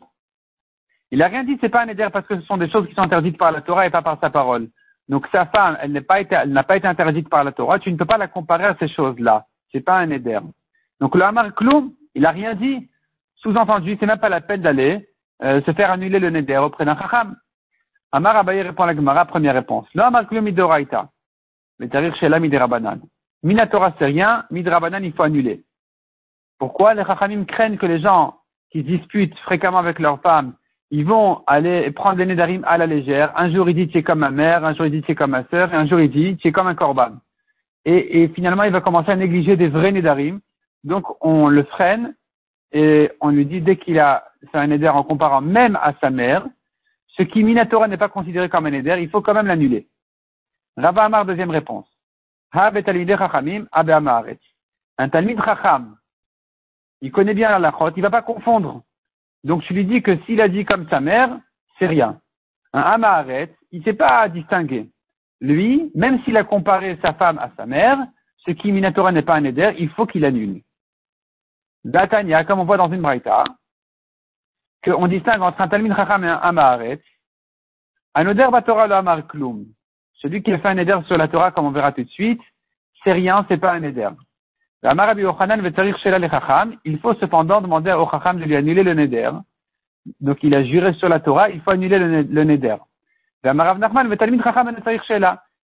Il 1.11 1.19
n'a 1.19 1.27
rien 1.27 1.43
dit, 1.43 1.57
c'est 1.61 1.69
pas 1.69 1.83
un 1.83 1.87
éder 1.87 2.07
parce 2.11 2.25
que 2.25 2.39
ce 2.39 2.45
sont 2.45 2.57
des 2.57 2.69
choses 2.69 2.87
qui 2.87 2.95
sont 2.95 3.01
interdites 3.01 3.37
par 3.37 3.51
la 3.51 3.61
Torah 3.61 3.85
et 3.85 3.89
pas 3.89 4.01
par 4.01 4.19
sa 4.19 4.29
parole. 4.29 4.69
Donc 5.09 5.27
sa 5.31 5.45
femme, 5.45 5.77
elle 5.81 5.91
n'a 5.91 6.01
pas 6.01 6.21
été, 6.21 6.35
interdite 6.87 7.29
par 7.29 7.43
la 7.43 7.51
Torah. 7.51 7.79
Tu 7.79 7.91
ne 7.91 7.97
peux 7.97 8.05
pas 8.05 8.17
la 8.17 8.27
comparer 8.27 8.65
à 8.65 8.75
ces 8.79 8.87
choses-là. 8.87 9.45
C'est 9.71 9.81
pas 9.81 9.97
un 9.97 10.09
éder. 10.09 10.39
Donc 10.99 11.15
le 11.15 11.23
Amar 11.23 11.53
Kloum, 11.53 11.91
il 12.15 12.21
n'a 12.23 12.31
rien 12.31 12.55
dit. 12.55 12.87
Sous-entendu, 13.35 13.97
c'est 13.99 14.05
même 14.05 14.19
pas 14.19 14.29
la 14.29 14.41
peine 14.41 14.61
d'aller 14.61 15.09
euh, 15.43 15.61
se 15.63 15.71
faire 15.71 15.91
annuler 15.91 16.19
le 16.19 16.29
neder 16.29 16.57
auprès 16.57 16.85
d'un 16.85 16.95
chacham. 16.95 17.35
Amar 18.11 18.35
Abaye 18.35 18.61
répond 18.61 18.83
à 18.83 18.87
la 18.87 18.95
Gemara, 18.95 19.25
première 19.25 19.53
réponse. 19.53 19.87
Lo 19.93 20.03
Amar 20.03 20.27
Klum 20.27 20.43
Midoraita. 20.43 21.09
Mais 21.79 21.87
tarir 21.87 22.15
Shela 22.15 22.39
Midirabanan. 22.39 22.99
Minatora 23.43 23.93
c'est 23.97 24.05
rien, 24.05 24.45
Midrabanan 24.51 25.03
il 25.03 25.13
faut 25.13 25.23
annuler. 25.23 25.63
Pourquoi 26.59 26.93
les 26.93 27.03
Chachamim 27.03 27.45
craignent 27.45 27.77
que 27.77 27.87
les 27.87 27.99
gens 27.99 28.35
qui 28.71 28.81
se 28.81 28.85
disputent 28.85 29.37
fréquemment 29.39 29.79
avec 29.79 29.97
leurs 29.97 30.21
femmes, 30.21 30.53
ils 30.91 31.05
vont 31.05 31.41
aller 31.47 31.89
prendre 31.91 32.17
les 32.17 32.25
Nedarim 32.25 32.63
à 32.67 32.77
la 32.77 32.85
légère. 32.85 33.31
Un 33.35 33.49
jour 33.49 33.69
il 33.69 33.75
dit 33.75 33.87
tu 33.87 33.97
es 33.97 34.03
comme 34.03 34.19
ma 34.19 34.29
mère, 34.29 34.63
un 34.65 34.75
jour 34.75 34.85
il 34.85 34.91
dit 34.91 35.01
tu 35.01 35.11
es 35.11 35.15
comme 35.15 35.31
ma 35.31 35.45
sœur, 35.45 35.73
et 35.73 35.77
un 35.77 35.87
jour 35.87 35.99
il 35.99 36.11
dit 36.11 36.37
tu 36.37 36.49
es 36.49 36.51
comme 36.51 36.67
un 36.67 36.75
korban. 36.75 37.13
Et, 37.85 38.21
et 38.21 38.27
finalement 38.27 38.63
il 38.63 38.71
va 38.71 38.81
commencer 38.81 39.09
à 39.09 39.15
négliger 39.15 39.55
des 39.55 39.69
vrais 39.69 39.91
Nedarim. 39.91 40.39
Donc 40.83 41.05
on 41.21 41.47
le 41.47 41.63
freine 41.63 42.13
et 42.73 43.11
on 43.21 43.29
lui 43.29 43.45
dit 43.45 43.61
dès 43.61 43.77
qu'il 43.77 43.99
a 43.99 44.25
fait 44.51 44.57
un 44.57 44.67
Neder 44.67 44.89
en 44.89 45.03
comparant 45.03 45.41
même 45.41 45.77
à 45.81 45.93
sa 46.01 46.09
mère, 46.09 46.45
ce 47.17 47.23
qui 47.23 47.43
Minatora 47.43 47.87
n'est 47.87 47.97
pas 47.97 48.09
considéré 48.09 48.49
comme 48.49 48.65
un 48.65 48.73
éder, 48.73 48.97
il 49.01 49.09
faut 49.09 49.21
quand 49.21 49.33
même 49.33 49.47
l'annuler. 49.47 49.87
Rava 50.77 51.03
Amar, 51.03 51.25
deuxième 51.25 51.51
réponse. 51.51 51.87
Un 52.53 52.71
talmid 55.09 55.43
chacham, 55.43 55.97
il 57.01 57.11
connaît 57.11 57.33
bien 57.33 57.49
la 57.49 57.59
lachot, 57.59 57.91
il 57.95 58.01
va 58.01 58.09
pas 58.09 58.21
confondre. 58.21 58.83
Donc 59.43 59.63
je 59.63 59.73
lui 59.73 59.85
dis 59.85 60.01
que 60.01 60.17
s'il 60.23 60.39
a 60.39 60.47
dit 60.47 60.65
comme 60.65 60.87
sa 60.89 60.99
mère, 60.99 61.39
c'est 61.79 61.87
rien. 61.87 62.19
Un 62.73 62.81
amaharet, 62.81 63.55
il 63.71 63.83
sait 63.83 63.93
pas 63.93 64.29
distinguer. 64.29 64.89
Lui, 65.41 65.91
même 65.95 66.23
s'il 66.23 66.37
a 66.37 66.43
comparé 66.43 66.97
sa 67.01 67.13
femme 67.13 67.39
à 67.39 67.51
sa 67.57 67.65
mère, 67.65 67.97
ce 68.45 68.51
qui 68.51 68.71
Minatora 68.71 69.11
n'est 69.11 69.23
pas 69.23 69.35
un 69.35 69.43
éder, 69.43 69.73
il 69.79 69.89
faut 69.89 70.05
qu'il 70.05 70.25
annule. 70.25 70.61
Datania, 71.83 72.43
comme 72.43 72.59
on 72.59 72.65
voit 72.65 72.77
dans 72.77 72.91
une 72.91 73.01
braïta, 73.01 73.43
qu'on 74.83 75.07
distingue 75.07 75.41
entre 75.41 75.61
un 75.61 75.67
Talmud 75.67 75.95
Chacham 75.95 76.23
et 76.23 76.27
un 76.27 76.35
Amaharet. 76.35 77.01
Un 78.15 78.27
Oder 78.27 78.47
Batora 78.51 78.87
le 78.87 78.95
Amar 78.95 79.27
Klum. 79.27 79.65
Celui 80.15 80.43
qui 80.43 80.51
a 80.51 80.59
fait 80.59 80.67
un 80.67 80.77
Eder 80.77 80.97
sur 81.07 81.17
la 81.17 81.27
Torah, 81.27 81.51
comme 81.51 81.65
on 81.65 81.71
verra 81.71 81.91
tout 81.91 82.03
de 82.03 82.09
suite, 82.09 82.41
c'est 83.03 83.11
rien, 83.11 83.45
c'est 83.47 83.57
pas 83.57 83.73
un 83.73 83.83
Eder. 83.83 84.09
Il 84.83 84.89
faut 86.99 87.13
cependant 87.15 87.61
demander 87.61 87.93
au 87.93 88.09
Chacham 88.09 88.39
de 88.39 88.45
lui 88.45 88.55
annuler 88.55 88.83
le 88.83 88.93
Neder. 88.93 89.31
Donc 90.19 90.39
il 90.43 90.55
a 90.55 90.63
juré 90.63 90.93
sur 90.93 91.07
la 91.07 91.19
Torah, 91.19 91.49
il 91.49 91.61
faut 91.61 91.71
annuler 91.71 91.99
le, 91.99 92.43
Neder. 92.43 92.77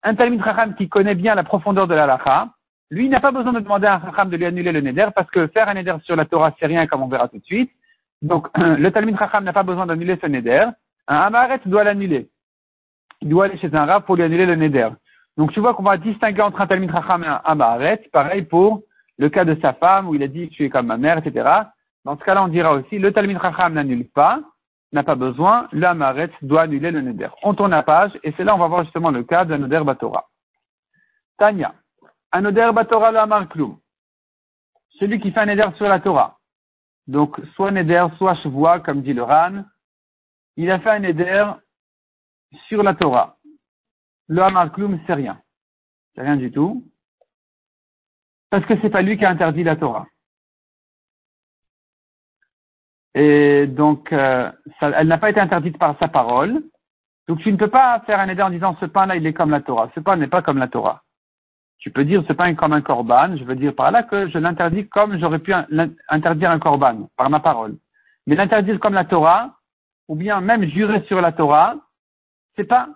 Un 0.04 0.16
Talmud 0.16 0.44
Chacham 0.44 0.76
qui 0.76 0.90
connaît 0.90 1.16
bien 1.16 1.36
la 1.36 1.44
profondeur 1.44 1.88
de 1.88 1.94
la 1.94 2.06
Lacha, 2.06 2.50
lui 2.90 3.08
n'a 3.08 3.20
pas 3.20 3.32
besoin 3.32 3.54
de 3.54 3.60
demander 3.60 3.88
à 3.88 3.96
un 3.96 4.02
Chacham 4.02 4.30
de 4.30 4.38
lui 4.38 4.46
annuler 4.46 4.72
le 4.72 4.82
Neder 4.82 5.08
parce 5.14 5.30
que 5.30 5.48
faire 5.48 5.68
un 5.68 5.74
Neder 5.74 5.98
sur 6.04 6.16
la 6.16 6.26
Torah, 6.26 6.54
c'est 6.60 6.66
rien, 6.66 6.88
comme 6.88 7.04
on 7.04 7.08
verra 7.08 7.28
tout 7.28 7.38
de 7.38 7.44
suite. 7.44 7.72
Donc, 8.22 8.48
le 8.58 8.90
Talmud 8.92 9.18
Chacham 9.18 9.44
n'a 9.44 9.54
pas 9.54 9.64
besoin 9.64 9.86
d'annuler 9.86 10.18
ce 10.22 10.28
neder. 10.28 10.66
Un 11.08 11.16
Amaret 11.16 11.62
doit 11.66 11.84
l'annuler. 11.84 12.30
Il 13.22 13.30
doit 13.30 13.46
aller 13.46 13.58
chez 13.58 13.74
un 13.76 13.86
rab 13.86 14.04
pour 14.06 14.16
lui 14.16 14.24
annuler 14.24 14.46
le 14.46 14.56
neder. 14.56 14.90
Donc 15.38 15.54
tu 15.54 15.60
vois 15.60 15.74
qu'on 15.74 15.84
va 15.84 15.98
distinguer 15.98 16.42
entre 16.42 16.62
un 16.62 16.68
Talmid 16.68 16.92
Chacham 16.92 17.24
et 17.24 17.28
un 17.28 17.56
Maharet. 17.56 18.10
Pareil 18.12 18.44
pour 18.44 18.84
le 19.18 19.30
cas 19.30 19.46
de 19.46 19.58
sa 19.62 19.74
femme 19.74 20.08
où 20.10 20.16
il 20.16 20.24
a 20.24 20.28
dit 20.28 20.50
tu 20.50 20.66
es 20.66 20.70
comme 20.70 20.88
ma 20.88 20.98
mère, 20.98 21.18
etc. 21.18 21.50
Dans 22.04 22.18
ce 22.18 22.24
cas-là, 22.24 22.44
on 22.44 22.48
dira 22.48 22.74
aussi 22.74 23.00
le 23.00 23.14
Talmid 23.14 23.40
Chacham 23.42 23.74
n'annule 23.74 24.08
pas, 24.10 24.42
n'a 24.92 25.04
pas 25.04 25.16
besoin, 25.16 25.68
le 25.72 25.86
Amaret 25.86 26.32
doit 26.42 26.64
annuler 26.64 26.92
le 26.92 27.02
Neder. 27.02 27.30
On 27.44 27.54
tourne 27.54 27.72
la 27.72 27.84
page 27.84 28.12
et 28.24 28.34
c'est 28.36 28.44
là 28.44 28.56
on 28.56 28.60
va 28.60 28.68
voir 28.68 28.84
justement 28.84 29.12
le 29.12 29.24
cas 29.24 29.46
de 29.46 29.56
Neder 29.56 29.84
Batora. 29.84 30.28
Tanya. 31.38 31.74
Un 32.32 32.42
Neder 32.42 32.72
Batora 32.74 33.12
le 33.12 33.20
Amar. 33.20 33.46
Celui 35.00 35.20
qui 35.20 35.32
fait 35.32 35.40
un 35.40 35.46
Neder 35.46 35.68
sur 35.78 35.88
la 35.88 36.00
Torah. 36.00 36.38
Donc, 37.08 37.40
soit 37.56 37.72
Neder, 37.72 38.08
soit 38.18 38.36
Shavua, 38.36 38.80
comme 38.80 39.02
dit 39.02 39.14
le 39.14 39.24
Ran. 39.24 39.64
Il 40.58 40.70
a 40.70 40.80
fait 40.80 40.92
un 40.92 41.00
Neder 41.00 41.52
sur 42.68 42.84
la 42.84 42.94
Torah. 42.94 43.38
Le 44.28 44.42
Hamar 44.42 44.72
Klum, 44.72 45.00
c'est 45.06 45.14
rien. 45.14 45.42
C'est 46.16 46.22
rien 46.22 46.38
du 46.38 46.52
tout. 46.52 46.86
Parce 48.50 48.66
que 48.66 48.80
c'est 48.82 48.90
pas 48.90 49.02
lui 49.02 49.18
qui 49.18 49.26
a 49.26 49.30
interdit 49.30 49.64
la 49.64 49.76
Torah. 49.76 50.08
Et 53.14 53.68
donc, 53.68 54.12
euh, 54.14 54.52
elle 54.80 55.08
n'a 55.08 55.18
pas 55.18 55.30
été 55.30 55.40
interdite 55.40 55.78
par 55.78 55.98
sa 56.00 56.08
parole. 56.08 56.64
Donc, 57.28 57.40
tu 57.40 57.52
ne 57.52 57.58
peux 57.58 57.70
pas 57.70 58.02
faire 58.02 58.20
un 58.20 58.30
éder 58.30 58.42
en 58.42 58.50
disant 58.50 58.76
ce 58.80 58.86
pain-là, 58.86 59.16
il 59.16 59.26
est 59.26 59.34
comme 59.34 59.52
la 59.52 59.62
Torah. 59.62 59.90
Ce 59.96 60.00
pain 60.00 60.16
n'est 60.16 60.28
pas 60.28 60.42
comme 60.42 60.58
la 60.58 60.68
Torah. 60.68 61.04
Tu 61.82 61.90
peux 61.90 62.06
dire 62.06 62.24
ce 62.28 62.34
pain 62.34 62.46
est 62.46 62.56
comme 62.56 62.74
un 62.74 62.82
korban. 62.82 63.36
Je 63.36 63.44
veux 63.44 63.56
dire 63.56 63.76
par 63.76 63.92
là 63.92 64.04
que 64.04 64.30
je 64.30 64.38
l'interdis 64.38 64.88
comme 64.88 65.20
j'aurais 65.20 65.40
pu 65.40 65.52
interdire 66.08 66.52
un 66.52 66.60
korban, 66.60 67.10
par 67.18 67.30
ma 67.30 67.40
parole. 67.40 67.76
Mais 68.28 68.36
l'interdire 68.36 68.80
comme 68.80 68.94
la 68.94 69.06
Torah, 69.06 69.58
ou 70.08 70.16
bien 70.16 70.40
même 70.42 70.64
jurer 70.66 71.02
sur 71.08 71.20
la 71.22 71.32
Torah, 71.32 71.76
c'est 72.56 72.66
pas, 72.66 72.88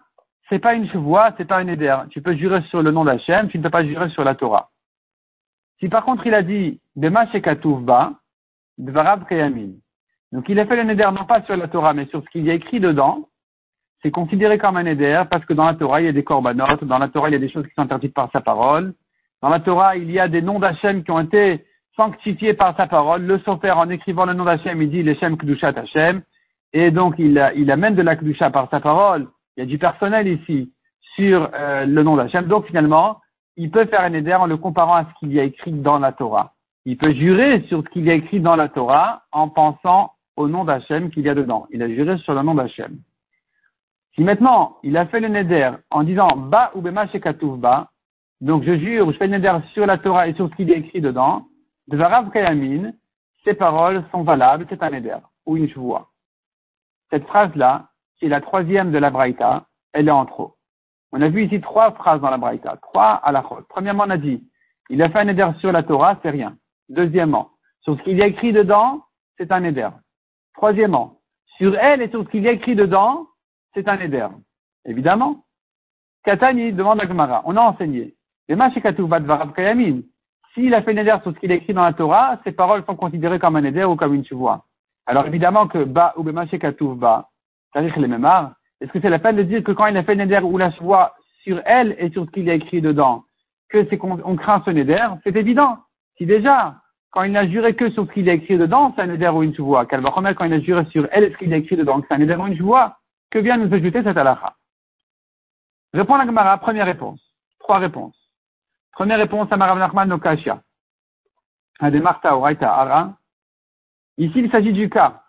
c'est 0.50 0.60
pas 0.60 0.75
une 0.75 0.88
chevoie, 0.89 1.34
c'est 1.36 1.46
pas 1.46 1.58
un 1.58 1.68
éder. 1.68 1.96
Tu 2.12 2.22
peux 2.22 2.36
jurer 2.36 2.62
sur 2.70 2.84
le 2.84 2.92
nom 2.92 3.04
d'Hachem, 3.04 3.50
tu 3.50 3.58
ne 3.58 3.63
peux 3.63 3.72
pas 3.72 3.84
jurer 3.84 4.10
sur 4.10 4.24
la 4.24 4.36
Torah. 4.36 4.70
Si 5.80 5.89
par 5.89 6.06
contre 6.06 6.27
il 6.27 6.36
a 6.36 6.44
dit, 6.44 6.80
Bema 6.96 7.27
Shekatuvba, 7.32 8.13
Dvarav 8.77 9.25
Kayamin, 9.25 9.72
donc 10.32 10.48
il 10.48 10.60
a 10.60 10.65
fait 10.68 10.75
le 10.75 10.84
neder 10.84 11.10
non 11.12 11.25
pas 11.25 11.42
sur 11.44 11.58
la 11.58 11.68
Torah, 11.68 11.94
mais 11.94 12.06
sur 12.08 12.24
ce 12.24 12.30
qu'il 12.30 12.46
y 12.46 12.51
a 12.51 12.54
écrit 12.54 12.80
dedans. 12.80 13.30
C'est 14.05 14.12
considéré 14.12 14.59
comme 14.59 14.77
un 14.77 14.83
neder 14.83 15.24
parce 15.31 15.43
que 15.45 15.53
dans 15.55 15.65
la 15.65 15.74
Torah, 15.74 16.00
il 16.00 16.05
y 16.05 16.09
a 16.09 16.12
des 16.12 16.24
corbanotes, 16.24 16.83
dans 16.83 17.00
la 17.00 17.07
Torah, 17.07 17.27
il 17.29 17.31
y 17.31 17.38
a 17.38 17.39
des 17.39 17.50
choses 17.50 17.65
qui 17.65 17.74
sont 17.74 17.81
interdites 17.81 18.13
par 18.13 18.29
sa 18.31 18.39
parole. 18.39 18.93
Dans 19.41 19.50
la 19.50 19.59
Torah, 19.59 19.97
il 19.97 20.12
y 20.12 20.19
a 20.19 20.27
des 20.27 20.43
noms 20.43 20.59
d'Hachem 20.59 21.03
qui 21.03 21.09
ont 21.09 21.21
été 21.21 21.65
sanctifiés 21.95 22.53
par 22.53 22.77
sa 22.77 22.85
parole. 22.85 23.24
Le 23.24 23.39
Sofer, 23.39 23.71
en 23.71 23.89
écrivant 23.89 24.27
le 24.27 24.33
nom 24.33 24.45
d'Hachem, 24.45 24.79
il 24.79 24.91
dit 24.91 25.01
l'Hachem 25.01 25.38
Kdushat 25.38 25.74
Hachem. 25.75 26.21
Et 26.71 26.91
donc, 26.91 27.15
il, 27.17 27.39
amène 27.39 27.95
de 27.95 28.03
la 28.03 28.15
Kdusha 28.15 28.51
par 28.51 28.69
sa 28.69 28.79
parole. 28.79 29.27
Il 29.57 29.62
y 29.62 29.63
a 29.63 29.65
du 29.65 29.79
personnel 29.79 30.27
ici 30.27 30.71
sur 31.15 31.50
euh, 31.55 31.85
le 31.85 32.03
nom 32.03 32.15
d'Hachem. 32.15 32.45
Donc, 32.45 32.67
finalement, 32.67 33.21
il 33.57 33.71
peut 33.71 33.85
faire 33.85 34.01
un 34.01 34.12
neder 34.12 34.35
en 34.35 34.45
le 34.45 34.57
comparant 34.57 34.97
à 34.97 35.05
ce 35.05 35.19
qu'il 35.19 35.33
y 35.33 35.39
a 35.39 35.43
écrit 35.43 35.71
dans 35.71 35.97
la 35.97 36.12
Torah. 36.12 36.53
Il 36.85 36.97
peut 36.97 37.15
jurer 37.15 37.63
sur 37.69 37.81
ce 37.81 37.89
qu'il 37.89 38.05
y 38.05 38.12
a 38.12 38.13
écrit 38.13 38.39
dans 38.39 38.55
la 38.55 38.69
Torah 38.69 39.24
en 39.31 39.50
pensant 39.50 40.12
au 40.35 40.47
nom 40.47 40.63
d'Hachem 40.63 41.09
qu'il 41.09 41.24
y 41.24 41.29
a 41.29 41.33
dedans. 41.33 41.65
Il 41.71 41.81
a 41.81 41.88
juré 41.88 42.19
sur 42.19 42.35
le 42.35 42.43
nom 42.43 42.53
d'Hachem. 42.53 43.00
Si 44.15 44.24
maintenant, 44.24 44.77
il 44.81 44.95
a 44.95 45.05
fait 45.07 45.19
le 45.19 45.27
neder 45.27 45.72
en 45.91 46.03
disant 46.03 46.38
Ba 46.38 46.72
ou 46.74 46.81
Bema 46.81 47.05
Ba, 47.57 47.91
donc 48.39 48.63
je 48.63 48.77
jure, 48.77 49.12
je 49.12 49.17
fais 49.17 49.27
le 49.27 49.38
neder 49.38 49.57
sur 49.74 49.86
la 49.86 49.98
Torah 49.98 50.27
et 50.27 50.34
sur 50.34 50.50
ce 50.50 50.55
qu'il 50.55 50.69
y 50.69 50.74
a 50.74 50.77
écrit 50.77 51.01
dedans, 51.01 51.48
de 51.88 51.98
Varav 51.98 52.31
Kayamin, 52.31 52.93
ces 53.43 53.53
paroles 53.53 54.03
sont 54.12 54.24
valables, 54.24 54.65
c'est 54.69 54.81
un 54.81 54.89
neder, 54.89 55.17
ou 55.45 55.57
une 55.57 55.69
chevoie. 55.69 56.12
Cette 57.12 57.25
phrase-là, 57.27 57.89
c'est 58.19 58.29
la 58.29 58.39
troisième 58.39 58.91
de 58.91 58.98
la 58.98 59.10
Braïta, 59.10 59.65
elle 59.93 60.07
est 60.07 60.12
en 60.12 60.25
trop. 60.25 60.55
On 61.12 61.22
a 61.22 61.27
vu 61.27 61.45
ici 61.45 61.60
trois 61.60 61.91
phrases 61.91 62.22
dans 62.22 62.29
la 62.29 62.38
Braïta, 62.38 62.77
trois 62.81 63.13
à 63.15 63.31
la. 63.34 63.43
Premièrement, 63.69 64.05
on 64.07 64.10
a 64.10 64.17
dit, 64.17 64.43
il 64.89 65.01
a 65.01 65.10
fait 65.10 65.19
un 65.19 65.25
neder 65.25 65.50
sur 65.60 65.72
la 65.74 65.84
Torah, 65.84 66.17
c'est 66.24 66.29
rien. 66.29 66.55
Deuxièmement, 66.88 67.51
sur 67.81 67.98
ce 67.98 68.03
qu'il 68.03 68.17
y 68.17 68.24
a 68.24 68.27
écrit 68.27 68.53
dedans, 68.53 69.03
c'est 69.38 69.51
un 69.51 69.60
neder. 69.60 69.89
Troisièmement, 70.53 71.19
sur 71.57 71.77
elle 71.77 72.01
et 72.01 72.10
sur 72.10 72.24
ce 72.24 72.29
qu'il 72.29 72.43
y 72.43 72.48
a 72.48 72.53
écrit 72.53 72.75
dedans, 72.75 73.27
c'est 73.75 73.88
un 73.88 74.00
éder. 74.00 74.27
Évidemment. 74.86 75.44
Katani 76.24 76.74
demande 76.74 77.01
à 77.01 77.08
Gemara. 77.08 77.44
On 77.46 77.55
a 77.55 77.62
enseigné. 77.62 78.15
S'il 78.48 78.63
a 80.74 80.82
fait 80.82 80.91
un 80.91 80.98
éder 80.98 81.15
sur 81.22 81.34
ce 81.34 81.39
qu'il 81.39 81.51
a 81.51 81.55
écrit 81.55 81.74
dans 81.74 81.84
la 81.84 81.94
Torah, 81.94 82.39
ses 82.44 82.51
paroles 82.51 82.84
sont 82.86 82.96
considérées 82.96 83.39
comme 83.39 83.58
un 83.58 83.63
éder 83.63 83.84
ou 83.84 83.96
comme 83.96 84.13
une 84.13 84.25
chevoie. 84.25 84.65
Alors 85.05 85.27
évidemment 85.27 85.67
que 85.67 85.84
ba 85.84 86.13
ou 86.17 86.24
bema 86.24 86.46
ba, 86.46 87.29
est-ce 88.82 88.91
que 88.91 89.00
c'est 89.01 89.10
la 89.10 89.20
peine 89.20 89.36
de 89.36 89.44
dire 89.44 89.63
que 89.63 89.72
quand 89.72 89.86
il 89.88 89.98
a 89.98 90.03
fait 90.03 90.13
un 90.13 90.20
éder 90.20 90.39
ou 90.39 90.58
la 90.58 90.72
chevoie 90.72 91.13
sur 91.44 91.62
elle 91.65 91.96
et 92.00 92.10
sur 92.10 92.25
ce 92.25 92.32
qu'il 92.32 92.50
a 92.50 92.53
écrit 92.53 92.82
dedans, 92.82 93.24
que 93.70 93.86
c'est 93.89 93.98
qu'on 93.98 94.36
craint 94.36 94.63
ce 94.65 94.72
éder, 94.72 95.05
c'est 95.24 95.36
évident. 95.36 95.79
Si 96.17 96.25
déjà, 96.25 96.75
quand 97.12 97.24
il 97.24 97.32
n'a 97.32 97.48
juré 97.48 97.75
que 97.75 97.89
sur 97.91 98.05
ce 98.05 98.12
qu'il 98.12 98.29
a 98.29 98.34
écrit 98.34 98.58
dedans, 98.58 98.94
c'est 98.96 99.01
un 99.01 99.13
éder 99.13 99.27
ou 99.27 99.44
une 99.44 99.55
chevoie. 99.55 99.86
Remettre 99.89 100.38
quand 100.38 100.46
il 100.46 100.53
a 100.53 100.60
juré 100.60 100.86
sur 100.86 101.08
elle 101.12 101.25
et 101.25 101.32
ce 101.32 101.38
qu'il 101.38 101.53
a 101.53 101.58
écrit 101.58 101.75
dedans, 101.75 102.01
c'est 102.08 102.15
un 102.15 102.22
éder 102.22 102.36
ou 102.36 102.48
une 102.48 102.58
chevoie. 102.58 102.98
Que 103.36 103.42
vient 103.42 103.58
nous 103.58 103.74
ajouter 103.74 104.01
cette 104.01 104.15
halakha 104.15 104.56
Répond 105.94 106.15
la 106.15 106.25
Gemara, 106.25 106.58
première 106.58 106.86
réponse. 106.86 107.20
Trois 107.60 107.80
réponses. 107.80 108.15
Première 108.94 109.18
réponse 109.18 109.51
à 109.51 109.58
Marav 109.58 109.77
Nachman 109.77 110.08
Nokashia. 110.08 110.63
Ademarta 111.80 112.32
Ara. 112.32 113.18
Ici, 114.18 114.39
il 114.39 114.50
s'agit 114.50 114.72
du 114.72 114.89
cas, 114.89 115.22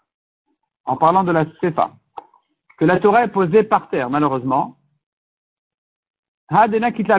en 0.84 0.96
parlant 0.96 1.24
de 1.24 1.32
la 1.32 1.46
Sefa, 1.60 1.96
que 2.78 2.84
la 2.84 3.00
Torah 3.00 3.24
est 3.24 3.32
posée 3.32 3.64
par 3.64 3.88
terre, 3.88 4.08
malheureusement. 4.08 4.76
Hadena 6.48 6.92
Kitla 6.92 7.18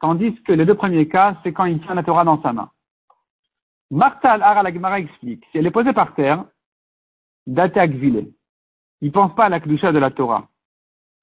tandis 0.00 0.34
que 0.42 0.52
les 0.52 0.66
deux 0.66 0.74
premiers 0.74 1.08
cas, 1.08 1.38
c'est 1.42 1.54
quand 1.54 1.64
il 1.64 1.80
tient 1.80 1.94
la 1.94 2.02
Torah 2.02 2.24
dans 2.24 2.42
sa 2.42 2.52
main. 2.52 2.70
Marta 3.90 4.32
al-Ara, 4.32 4.64
la 4.64 4.70
Gemara 4.70 5.00
explique, 5.00 5.46
si 5.50 5.56
elle 5.56 5.66
est 5.66 5.70
posée 5.70 5.94
par 5.94 6.14
terre, 6.14 6.44
date 7.46 7.78
Il 9.04 9.08
ne 9.08 9.12
pense 9.12 9.34
pas 9.34 9.44
à 9.44 9.48
la 9.50 9.60
Kedusha 9.60 9.92
de 9.92 9.98
la 9.98 10.10
Torah. 10.10 10.48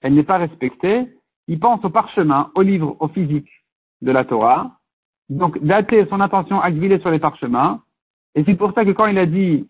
Elle 0.02 0.14
n'est 0.14 0.22
pas 0.22 0.38
respectée. 0.38 1.08
Il 1.48 1.60
pense 1.60 1.84
au 1.84 1.90
parchemin, 1.90 2.52
au 2.54 2.62
livre, 2.62 2.96
au 3.00 3.08
physique 3.08 3.50
de 4.04 4.12
la 4.12 4.24
Torah. 4.24 4.78
Donc, 5.30 5.58
dater 5.64 6.06
son 6.06 6.20
attention 6.20 6.62
agvilée 6.62 7.00
sur 7.00 7.10
les 7.10 7.18
parchemins. 7.18 7.82
Et 8.36 8.44
c'est 8.44 8.54
pour 8.54 8.72
ça 8.74 8.86
que 8.86 8.92
quand 8.92 9.08
il 9.08 9.18
a 9.18 9.26
dit, 9.26 9.68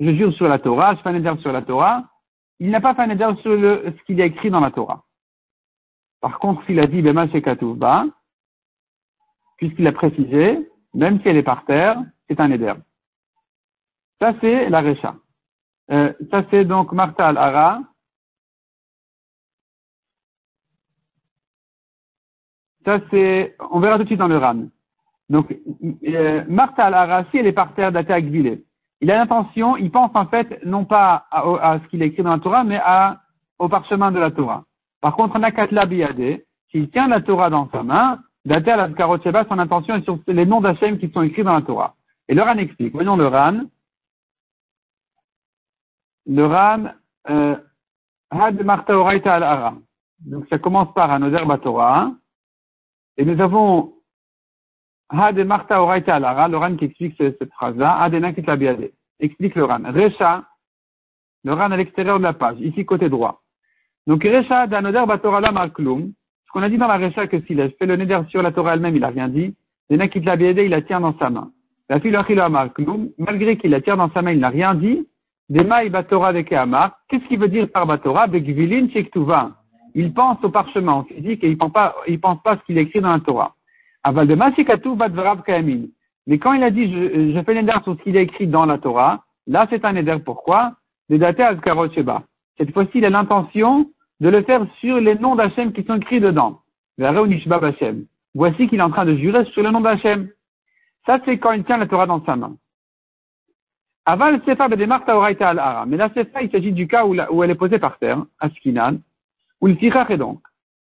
je 0.00 0.14
jure 0.14 0.32
sur 0.32 0.48
la 0.48 0.58
Torah, 0.58 0.94
je 0.94 1.02
fais 1.02 1.10
un 1.10 1.36
sur 1.36 1.52
la 1.52 1.60
Torah, 1.60 2.04
il 2.58 2.70
n'a 2.70 2.80
pas 2.80 2.94
fait 2.94 3.02
un 3.02 3.36
sur 3.36 3.50
ce 3.50 4.02
qu'il 4.06 4.16
y 4.16 4.22
a 4.22 4.24
écrit 4.24 4.48
dans 4.48 4.60
la 4.60 4.70
Torah. 4.70 5.04
Par 6.22 6.38
contre, 6.38 6.64
s'il 6.64 6.80
a 6.80 6.86
dit, 6.86 7.02
Bema 7.02 7.28
Shekatouba, 7.28 8.06
puisqu'il 9.58 9.86
a 9.86 9.92
précisé, 9.92 10.70
même 10.94 11.20
si 11.20 11.28
elle 11.28 11.36
est 11.36 11.42
par 11.42 11.66
terre, 11.66 12.02
c'est 12.30 12.40
un 12.40 12.50
éder. 12.50 12.72
Ça, 14.22 14.32
c'est 14.40 14.70
la 14.70 14.80
Recha. 14.80 15.16
Euh, 15.90 16.12
ça, 16.30 16.44
c'est 16.50 16.64
donc 16.64 16.92
Martha 16.92 17.28
al-Ara. 17.28 17.80
Ça, 22.84 23.00
c'est, 23.10 23.56
on 23.70 23.80
verra 23.80 23.96
tout 23.96 24.04
de 24.04 24.08
suite 24.08 24.18
dans 24.18 24.28
le 24.28 24.38
Ran. 24.38 24.66
Donc, 25.28 25.56
euh, 26.06 26.44
Martha 26.48 26.84
al-Ara, 26.84 27.24
si 27.30 27.38
elle 27.38 27.46
est 27.46 27.52
par 27.52 27.74
terre 27.74 27.92
d'attaque 27.92 28.24
vilée, 28.24 28.64
il 29.00 29.10
a 29.10 29.16
l'intention, 29.16 29.76
il 29.76 29.90
pense 29.90 30.10
en 30.14 30.26
fait, 30.26 30.64
non 30.64 30.84
pas 30.84 31.26
à, 31.30 31.78
ce 31.82 31.88
qu'il 31.88 32.02
a 32.02 32.06
écrit 32.06 32.22
dans 32.22 32.30
la 32.30 32.38
Torah, 32.38 32.64
mais 32.64 32.80
à, 32.82 33.20
au 33.58 33.68
parchemin 33.68 34.10
de 34.12 34.18
la 34.18 34.30
Torah. 34.30 34.64
Par 35.00 35.14
contre, 35.14 35.38
Nakatla 35.38 35.86
Biyade, 35.86 36.42
s'il 36.70 36.90
tient 36.90 37.08
la 37.08 37.20
Torah 37.20 37.50
dans 37.50 37.68
sa 37.70 37.82
main, 37.82 38.20
Daté 38.46 38.70
à 38.70 38.76
la 38.76 39.44
son 39.48 39.58
intention 39.58 39.96
est 39.96 40.04
sur 40.04 40.20
les 40.28 40.46
noms 40.46 40.60
d'Hachem 40.60 40.98
qui 40.98 41.10
sont 41.10 41.22
écrits 41.22 41.42
dans 41.42 41.54
la 41.54 41.62
Torah. 41.62 41.96
Et 42.28 42.34
le 42.34 42.42
Ran 42.42 42.56
explique. 42.58 42.92
Voyons 42.92 43.16
le 43.16 43.26
Ran. 43.26 43.62
Le 46.26 46.44
Ran, 46.44 46.84
euh, 47.30 47.56
Had 48.30 48.62
Marta 48.64 48.94
al-Ara. 48.94 49.74
Donc 50.20 50.46
ça 50.48 50.58
commence 50.58 50.92
par 50.94 51.10
Anoder 51.10 51.44
Torah. 51.62 52.12
Et 53.16 53.24
nous 53.24 53.40
avons 53.40 53.94
Had 55.08 55.38
Marta 55.38 55.76
al-Ara, 55.76 56.48
le 56.48 56.56
Ran 56.56 56.76
qui 56.76 56.86
explique 56.86 57.16
cette 57.16 57.52
phrase-là. 57.52 58.02
Had 58.02 58.14
Nakit 58.14 58.44
Explique 59.20 59.54
le 59.54 59.64
Ran. 59.64 59.82
Recha, 59.84 60.44
le 61.44 61.52
Ran 61.52 61.70
à 61.70 61.76
l'extérieur 61.76 62.18
de 62.18 62.24
la 62.24 62.32
page, 62.32 62.60
ici 62.60 62.84
côté 62.84 63.08
droit. 63.08 63.42
Donc 64.06 64.24
Recha 64.24 64.66
d'Anoder 64.66 65.04
Batorah 65.06 65.40
la 65.40 65.52
Marklum. 65.52 66.12
Ce 66.46 66.52
qu'on 66.52 66.62
a 66.62 66.68
dit 66.68 66.78
dans 66.78 66.88
la 66.88 66.98
Recha 66.98 67.26
que 67.26 67.40
s'il 67.42 67.60
a 67.60 67.70
fait 67.70 67.86
le 67.86 67.96
Neder 67.96 68.20
sur 68.28 68.42
la 68.42 68.52
Torah 68.52 68.74
elle-même, 68.74 68.96
il 68.96 69.00
n'a 69.00 69.08
rien 69.08 69.28
dit. 69.28 69.54
Nakit 69.90 70.20
la 70.20 70.34
il 70.34 70.70
la 70.70 70.82
tient 70.82 71.00
dans 71.00 71.16
sa 71.18 71.30
main. 71.30 71.52
La 71.88 72.00
fille 72.00 72.16
malgré 73.18 73.56
qu'il 73.58 73.70
la 73.70 73.80
tient 73.80 73.96
dans 73.96 74.10
sa 74.10 74.22
main, 74.22 74.32
il 74.32 74.40
n'a 74.40 74.48
rien 74.48 74.74
dit. 74.74 75.06
Demaï 75.48 75.90
Batora 75.90 76.32
de 76.32 76.40
Kehamar. 76.40 76.98
Qu'est-ce 77.08 77.24
qu'il 77.26 77.38
veut 77.38 77.48
dire 77.48 77.70
par 77.70 77.86
Batora? 77.86 78.26
Begvilin 78.26 78.88
Il 79.94 80.12
pense 80.12 80.42
au 80.42 80.50
parchemin 80.50 81.04
physique 81.04 81.44
et 81.44 81.48
il 81.48 81.56
pense 81.56 81.72
pas, 81.72 81.94
il 82.08 82.20
pense 82.20 82.42
pas 82.42 82.56
ce 82.56 82.62
qu'il 82.64 82.78
écrit 82.78 83.00
dans 83.00 83.12
la 83.12 83.20
Torah. 83.20 83.54
Aval 84.02 84.26
de 84.26 84.94
Badvarav 84.94 85.42
Kayamin. 85.42 85.86
Mais 86.26 86.38
quand 86.38 86.52
il 86.52 86.62
a 86.64 86.70
dit, 86.70 86.92
je, 86.92 87.42
fais 87.42 87.54
l'éder 87.54 87.72
sur 87.84 87.96
ce 87.96 88.02
qu'il 88.02 88.16
a 88.16 88.20
écrit 88.20 88.48
dans 88.48 88.66
la 88.66 88.78
Torah, 88.78 89.22
là 89.46 89.66
c'est 89.70 89.84
un 89.84 89.94
éder. 89.94 90.16
Pourquoi? 90.24 90.72
De 91.08 91.16
dater 91.16 91.44
Azkarot 91.44 91.90
Sheba. 91.92 92.22
Cette 92.58 92.72
fois-ci, 92.72 92.92
il 92.94 93.04
a 93.04 93.10
l'intention 93.10 93.88
de 94.20 94.28
le 94.28 94.42
faire 94.42 94.66
sur 94.80 94.98
les 94.98 95.14
noms 95.16 95.36
d'Hachem 95.36 95.72
qui 95.72 95.84
sont 95.84 95.96
écrits 95.96 96.20
dedans. 96.20 96.60
Voici 98.34 98.68
qu'il 98.68 98.78
est 98.78 98.82
en 98.82 98.90
train 98.90 99.04
de 99.04 99.14
jurer 99.14 99.44
sur 99.46 99.62
le 99.62 99.70
nom 99.70 99.80
d'Hachem. 99.80 100.28
Ça, 101.04 101.20
c'est 101.24 101.38
quand 101.38 101.52
il 101.52 101.62
tient 101.64 101.76
la 101.76 101.86
Torah 101.86 102.06
dans 102.06 102.24
sa 102.24 102.34
main. 102.34 102.56
Aval 104.06 104.40
Sefa 104.46 104.68
Bedemar 104.68 105.04
Taoraita 105.04 105.48
al 105.48 105.58
Ara. 105.58 105.84
Mais 105.84 105.96
la 105.96 106.08
Sefa, 106.10 106.42
il 106.42 106.50
s'agit 106.50 106.72
du 106.72 106.86
cas 106.86 107.04
où, 107.04 107.42
elle 107.42 107.50
est 107.50 107.56
posée 107.56 107.80
par 107.80 107.98
terre, 107.98 108.24
à 108.38 108.48
Skinan, 108.50 108.98
où 109.60 109.66
le 109.66 109.76
Tirach 109.76 110.10
est 110.10 110.16
donc. 110.16 110.40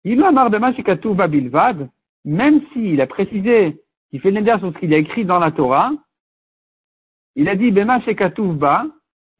Il 0.04 0.22
a 0.22 0.30
marre 0.30 0.50
de 0.50 0.58
Mashikatouva 0.58 1.26
Bilvad, 1.26 1.88
même 2.26 2.60
s'il 2.72 3.00
a 3.00 3.06
précisé 3.06 3.80
qu'il 4.10 4.20
fait 4.20 4.30
neder 4.30 4.56
sur 4.58 4.72
ce 4.72 4.78
qu'il 4.78 4.92
a 4.92 4.98
écrit 4.98 5.24
dans 5.24 5.38
la 5.38 5.50
Torah, 5.50 5.90
il 7.34 7.48
a 7.48 7.56
dit 7.56 7.70
Bema 7.70 8.00
Shekatouva, 8.00 8.86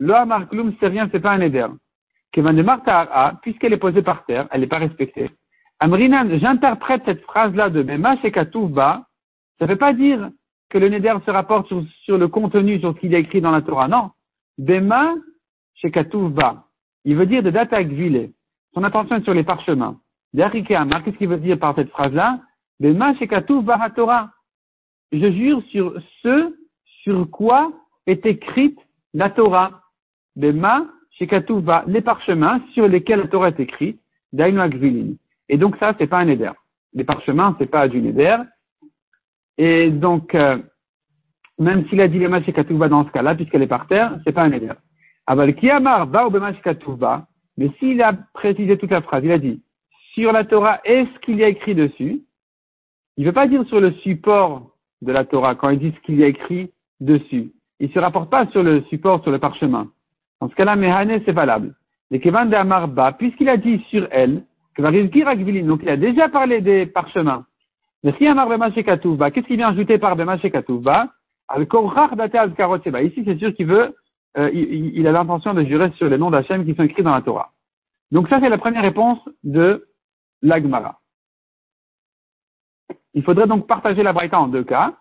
lo 0.01 0.15
Amar 0.15 0.49
Klum, 0.49 0.75
c'est 0.81 0.89
rien, 0.89 1.09
c'est 1.13 1.21
pas 1.21 1.33
un 1.33 1.39
neder. 1.39 1.69
Kevan 2.33 2.55
de 2.55 2.63
Marta 2.63 3.39
puisqu'elle 3.43 3.73
est 3.73 3.79
posée 3.79 4.03
par 4.03 4.25
terre, 4.25 4.49
elle 4.51 4.61
n'est 4.63 4.67
pas 4.67 4.79
respectée. 4.79 5.31
Amrinan, 5.81 6.29
j'interprète 6.39 7.03
cette 7.05 7.23
phrase-là 7.23 7.71
de 7.71 7.83
Bema 7.83 8.17
Shekatouva, 8.19 9.07
ça 9.59 9.67
ne 9.67 9.71
veut 9.71 9.79
pas 9.79 9.93
dire 9.93 10.31
que 10.69 10.79
le 10.79 10.89
neder 10.89 11.15
se 11.25 11.31
rapporte 11.31 11.69
sur, 12.05 12.19
le 12.19 12.29
contenu, 12.29 12.81
sur 12.81 12.95
ce 12.95 13.01
qu'il 13.01 13.15
a 13.15 13.19
écrit 13.19 13.41
dans 13.41 13.51
la 13.51 13.63
Torah. 13.63 13.89
Non. 13.89 14.11
Bema 14.59 15.15
Shekatouva. 15.75 16.65
Il 17.05 17.17
veut 17.17 17.27
dire 17.27 17.43
de 17.43 17.51
data 17.51 17.83
gvile. 17.85 18.33
Son 18.75 18.83
attention 18.85 19.17
est 19.17 19.25
sur 19.25 19.35
les 19.35 19.45
parchemins. 19.45 19.99
Qu'est-ce 20.37 21.17
qu'il 21.17 21.29
veut 21.29 21.39
dire 21.39 21.59
par 21.59 21.75
cette 21.75 21.91
phrase-là? 21.91 22.41
Bema 22.81 23.15
Shekatouva 23.15 23.91
Torah. 23.91 24.31
Je 25.13 25.31
jure 25.31 25.63
sur 25.71 25.95
ce 26.23 26.55
sur 27.03 27.31
quoi 27.31 27.73
est 28.07 28.27
écrite 28.27 28.79
la 29.15 29.31
Torah. 29.31 29.83
Bema 30.35 30.87
Shekatouva, 31.19 31.85
les 31.87 32.03
parchemins 32.03 32.61
sur 32.75 32.89
lesquels 32.89 33.21
la 33.21 33.29
Torah 33.29 33.49
est 33.49 33.61
écrite, 33.61 34.01
Dainu 34.33 35.17
Et 35.49 35.57
donc 35.57 35.77
ça, 35.79 35.95
c'est 35.99 36.07
pas 36.07 36.19
un 36.19 36.27
neder. 36.27 36.53
Les 36.93 37.05
parchemins, 37.05 37.57
c'est 37.59 37.71
pas 37.71 37.89
du 37.89 38.03
neder. 38.03 38.37
Et 39.59 39.91
donc, 39.91 40.35
euh, 40.35 40.59
même 41.59 41.87
s'il 41.89 42.01
a 42.01 42.09
dit 42.09 42.19
les 42.19 42.53
Katouba 42.53 42.89
dans 42.89 43.07
ce 43.07 43.11
cas-là, 43.11 43.35
puisqu'elle 43.35 43.63
est 43.63 43.67
par 43.67 43.87
terre, 43.87 44.19
c'est 44.25 44.33
pas 44.33 44.43
un 44.43 44.53
éder. 44.53 44.71
Aval 45.27 45.55
Kiyamar 45.55 46.07
ba 46.07 46.27
ou 46.27 46.31
Katouba, 46.63 47.27
mais 47.57 47.71
s'il 47.79 48.03
a 48.03 48.13
précisé 48.35 48.77
toute 48.77 48.91
la 48.91 49.03
phrase, 49.03 49.25
il 49.25 49.33
a 49.33 49.39
dit, 49.39 49.63
sur 50.15 50.33
la 50.33 50.45
Torah, 50.45 50.81
est-ce 50.85 51.19
qu'il 51.21 51.37
y 51.37 51.45
a 51.45 51.49
écrit 51.49 51.75
dessus? 51.75 52.23
Il 53.17 53.25
veut 53.25 53.33
pas 53.33 53.47
dire 53.47 53.67
sur 53.67 53.81
le 53.81 53.93
support 53.93 54.71
de 55.03 55.13
la 55.13 55.25
Torah, 55.25 55.55
quand 55.55 55.71
il 55.71 55.79
dit 55.79 55.93
ce 55.95 56.01
qu'il 56.01 56.17
y 56.17 56.25
a 56.25 56.27
écrit 56.27 56.71
dessus. 57.01 57.53
Il 57.81 57.91
se 57.93 57.99
rapporte 57.99 58.31
pas 58.31 58.47
sur 58.49 58.63
le 58.63 58.83
support, 58.85 59.23
sur 59.23 59.31
le 59.31 59.39
parchemin. 59.39 59.89
Dans 60.41 60.49
ce 60.49 60.55
cas-là, 60.55 60.77
Mehane, 60.77 61.21
c'est 61.25 61.33
valable. 61.33 61.75
Les 62.11 62.21
Kevan 62.21 62.49
de 62.49 62.55
Amarba, 62.55 63.13
puisqu'il 63.13 63.49
a 63.49 63.57
dit 63.57 63.83
sur 63.91 64.07
elle, 64.11 64.43
donc 64.79 65.81
il 65.83 65.89
a 65.89 65.97
déjà 65.97 66.29
parlé 66.29 66.61
des 66.61 66.87
parchemins, 66.87 67.47
Qu'est-ce 68.07 69.47
qu'il 69.47 69.57
vient 69.57 69.69
ajouter 69.69 69.99
par 69.99 70.15
Bema 70.15 70.39
Shekatouba 70.39 71.09
Ici, 71.57 73.23
c'est 73.25 73.39
sûr 73.39 73.55
qu'il 73.55 73.67
veut, 73.67 73.97
euh, 74.39 74.51
il, 74.53 75.07
a 75.07 75.13
l'intention 75.13 75.55
de 75.55 75.65
jurer 75.65 75.91
sur 75.93 76.09
les 76.09 76.19
noms 76.19 76.31
d'Hachem 76.31 76.65
qui 76.65 76.75
sont 76.75 76.85
écrits 76.85 77.03
dans 77.03 77.15
la 77.15 77.23
Torah. 77.23 77.53
Donc 78.13 78.29
ça, 78.29 78.39
c'est 78.41 78.49
la 78.49 78.59
première 78.59 78.83
réponse 78.83 79.19
de 79.43 79.89
l'Agmara. 80.43 81.01
Il 83.15 83.25
faudrait 83.25 83.47
donc 83.49 83.67
partager 83.67 84.03
la 84.03 84.13
Braïta 84.13 84.39
en 84.39 84.49
deux 84.49 84.65
cas. 84.65 84.95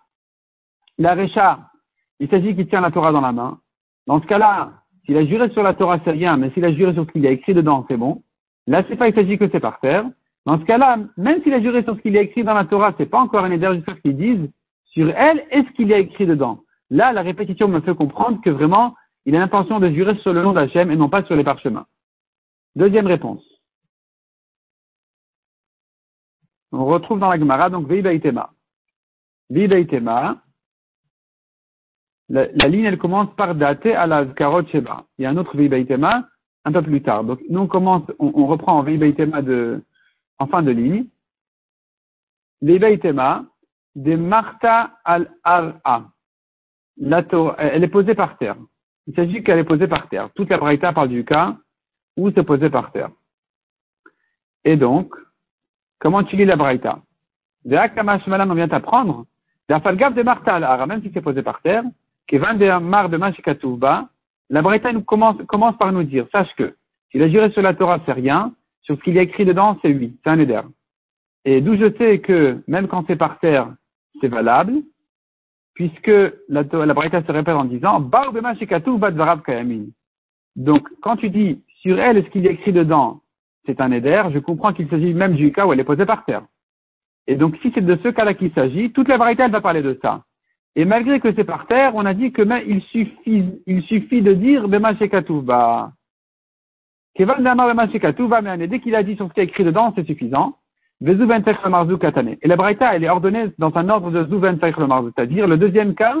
La 0.98 1.14
Recha, 1.14 1.60
il 2.18 2.28
s'agit 2.28 2.56
qu'il 2.56 2.66
tient 2.66 2.80
la 2.80 2.90
Torah 2.90 3.12
dans 3.12 3.20
la 3.20 3.32
main. 3.32 3.60
Dans 4.06 4.20
ce 4.20 4.26
cas-là, 4.26 4.72
s'il 5.04 5.16
a 5.16 5.24
juré 5.24 5.50
sur 5.50 5.62
la 5.62 5.74
Torah, 5.74 6.00
c'est 6.04 6.10
rien, 6.10 6.36
mais 6.36 6.50
s'il 6.50 6.64
a 6.64 6.72
juré 6.72 6.92
sur 6.94 7.04
ce 7.04 7.12
qu'il 7.12 7.26
a 7.26 7.30
écrit 7.30 7.54
dedans, 7.54 7.84
c'est 7.88 7.96
bon. 7.96 8.22
Là, 8.66 8.82
c'est 8.88 8.96
pas, 8.96 9.08
il 9.08 9.14
s'agit 9.14 9.38
que 9.38 9.48
c'est 9.50 9.60
par 9.60 9.78
terre. 9.78 10.06
Dans 10.46 10.60
ce 10.60 10.64
cas-là, 10.64 10.98
même 11.16 11.42
s'il 11.42 11.52
a 11.52 11.60
juré 11.60 11.82
sur 11.82 11.96
ce 11.96 12.00
qu'il 12.00 12.14
y 12.14 12.18
a 12.18 12.22
écrit 12.22 12.44
dans 12.44 12.54
la 12.54 12.64
Torah, 12.64 12.94
c'est 12.96 13.06
pas 13.06 13.20
encore 13.20 13.44
un 13.44 13.50
éder 13.50 13.68
jusqu'à 13.74 13.96
ce 13.96 14.00
qu'il 14.00 14.16
dise 14.16 14.48
sur 14.86 15.10
elle 15.10 15.44
est-ce 15.50 15.68
qu'il 15.72 15.88
y 15.88 15.94
a 15.94 15.98
écrit 15.98 16.26
dedans. 16.26 16.62
Là, 16.88 17.12
la 17.12 17.22
répétition 17.22 17.68
me 17.68 17.80
fait 17.80 17.96
comprendre 17.96 18.40
que 18.40 18.50
vraiment, 18.50 18.94
il 19.26 19.34
a 19.34 19.40
l'intention 19.40 19.80
de 19.80 19.90
jurer 19.90 20.16
sur 20.18 20.32
le 20.32 20.42
nom 20.42 20.52
d'Hachem 20.52 20.90
et 20.90 20.96
non 20.96 21.08
pas 21.08 21.24
sur 21.24 21.34
les 21.34 21.42
parchemins. 21.42 21.86
Deuxième 22.76 23.08
réponse. 23.08 23.44
On 26.70 26.84
retrouve 26.86 27.18
dans 27.18 27.28
la 27.28 27.38
Gemara, 27.38 27.68
donc 27.68 27.88
Veibaitema. 27.88 28.50
Veibaitema. 29.50 30.40
La, 32.28 32.46
la 32.52 32.68
ligne, 32.68 32.84
elle 32.84 32.98
commence 32.98 33.34
par 33.34 33.54
dater 33.54 33.94
à 33.94 34.06
la 34.06 34.26
Zkarot 34.26 34.66
Sheba. 34.68 35.04
Il 35.18 35.22
y 35.22 35.26
a 35.26 35.30
un 35.30 35.36
autre 35.36 35.56
Veibaitema 35.56 36.28
un 36.64 36.72
peu 36.72 36.82
plus 36.82 37.02
tard. 37.02 37.24
Donc, 37.24 37.40
nous, 37.48 37.68
on 37.72 38.06
on, 38.18 38.46
reprend 38.46 38.78
en 38.78 38.82
Veibaitema 38.82 39.42
de, 39.42 39.82
en 40.38 40.46
fin 40.46 40.62
de 40.62 40.70
ligne. 40.70 41.06
L'Ebaïtema 42.60 43.44
de 43.94 44.16
Martha 44.16 44.98
al-Ar'a. 45.04 46.04
Elle 46.98 47.84
est 47.84 47.88
posée 47.88 48.14
par 48.14 48.38
terre. 48.38 48.56
Il 49.06 49.14
s'agit 49.14 49.42
qu'elle 49.42 49.58
est 49.58 49.64
posée 49.64 49.86
par 49.86 50.08
terre. 50.08 50.30
Toute 50.34 50.50
la 50.50 50.58
Braïta 50.58 50.92
parle 50.92 51.08
du 51.08 51.24
cas 51.24 51.56
où 52.16 52.30
c'est 52.30 52.42
posé 52.42 52.70
par 52.70 52.92
terre. 52.92 53.10
Et 54.64 54.76
donc, 54.76 55.14
comment 55.98 56.24
tu 56.24 56.36
lis 56.36 56.44
la 56.44 56.56
Braïta? 56.56 57.00
On 57.64 58.54
vient 58.54 58.68
t'apprendre. 58.68 59.26
de 59.68 60.22
Martha 60.22 60.54
al-Ar'a, 60.54 60.86
même 60.86 61.02
si 61.02 61.10
c'est 61.12 61.20
posé 61.20 61.42
par 61.42 61.60
terre, 61.62 61.84
Kevan 62.26 62.58
de 62.58 62.78
Mar 62.78 63.08
de 63.08 63.16
Mashikatouba, 63.16 64.08
la 64.50 64.62
Braïta 64.62 64.92
commence, 65.02 65.36
commence 65.46 65.76
par 65.76 65.92
nous 65.92 66.02
dire, 66.02 66.26
sache 66.32 66.52
que, 66.56 66.76
s'il 67.10 67.22
a 67.22 67.28
juré 67.28 67.50
sur 67.50 67.62
la 67.62 67.74
Torah, 67.74 68.00
c'est 68.06 68.12
rien, 68.12 68.52
sur 68.86 68.96
ce 68.96 69.02
qu'il 69.02 69.14
y 69.14 69.18
a 69.18 69.22
écrit 69.22 69.44
dedans, 69.44 69.76
c'est 69.82 69.92
oui, 69.92 70.16
c'est 70.22 70.30
un 70.30 70.38
éder. 70.38 70.62
Et 71.44 71.60
d'où 71.60 71.76
je 71.76 71.92
sais 71.98 72.20
que 72.20 72.62
même 72.66 72.88
quand 72.88 73.04
c'est 73.06 73.16
par 73.16 73.38
terre, 73.40 73.74
c'est 74.20 74.28
valable, 74.28 74.74
puisque 75.74 76.06
la, 76.48 76.62
la 76.62 76.94
se 76.94 77.32
répète 77.32 77.54
en 77.54 77.64
disant 77.64 78.00
Donc, 80.56 80.88
quand 81.02 81.16
tu 81.16 81.30
dis 81.30 81.62
sur 81.82 81.98
elle, 81.98 82.24
ce 82.24 82.30
qu'il 82.30 82.42
y 82.42 82.48
a 82.48 82.52
écrit 82.52 82.72
dedans, 82.72 83.20
c'est 83.66 83.80
un 83.80 83.90
éder, 83.90 84.22
je 84.32 84.38
comprends 84.38 84.72
qu'il 84.72 84.88
s'agit 84.88 85.12
même 85.12 85.34
du 85.34 85.52
cas 85.52 85.66
où 85.66 85.72
elle 85.72 85.80
est 85.80 85.84
posée 85.84 86.06
par 86.06 86.24
terre. 86.24 86.44
Et 87.26 87.34
donc, 87.34 87.56
si 87.62 87.72
c'est 87.74 87.84
de 87.84 87.98
ce 88.02 88.08
cas-là 88.08 88.34
qu'il 88.34 88.52
s'agit, 88.52 88.92
toute 88.92 89.08
la 89.08 89.18
Braïta, 89.18 89.44
elle 89.44 89.50
va 89.50 89.60
parler 89.60 89.82
de 89.82 89.98
ça. 90.00 90.22
Et 90.76 90.84
malgré 90.84 91.18
que 91.18 91.34
c'est 91.34 91.44
par 91.44 91.66
terre, 91.66 91.92
on 91.96 92.06
a 92.06 92.14
dit 92.14 92.30
que 92.32 92.42
mais, 92.42 92.64
il 92.68 92.82
suffit, 92.82 93.44
il 93.66 93.82
suffit 93.82 94.22
de 94.22 94.32
dire 94.32 94.68
Bema. 94.68 94.94
Kevan 94.94 95.24
mais 95.24 95.95
dès 97.18 98.80
qu'il 98.80 98.94
a 98.94 99.02
dit 99.02 99.16
sur 99.16 99.28
ce 99.28 99.32
qui 99.32 99.40
est 99.40 99.44
écrit 99.44 99.64
dedans, 99.64 99.92
c'est 99.96 100.06
suffisant. 100.06 100.56
Et 101.04 102.48
la 102.48 102.56
Braïta, 102.56 102.94
elle 102.96 103.04
est 103.04 103.08
ordonnée 103.08 103.46
dans 103.58 103.76
un 103.76 103.88
ordre 103.88 104.10
de 104.10 104.24
Zuven 104.24 104.58
c'est-à-dire 104.58 105.46
le 105.46 105.58
deuxième 105.58 105.94
cas, 105.94 106.16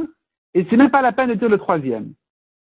et 0.54 0.66
c'est 0.68 0.76
même 0.76 0.90
pas 0.90 1.00
la 1.02 1.12
peine 1.12 1.30
de 1.30 1.34
dire 1.34 1.48
le 1.48 1.58
troisième. 1.58 2.12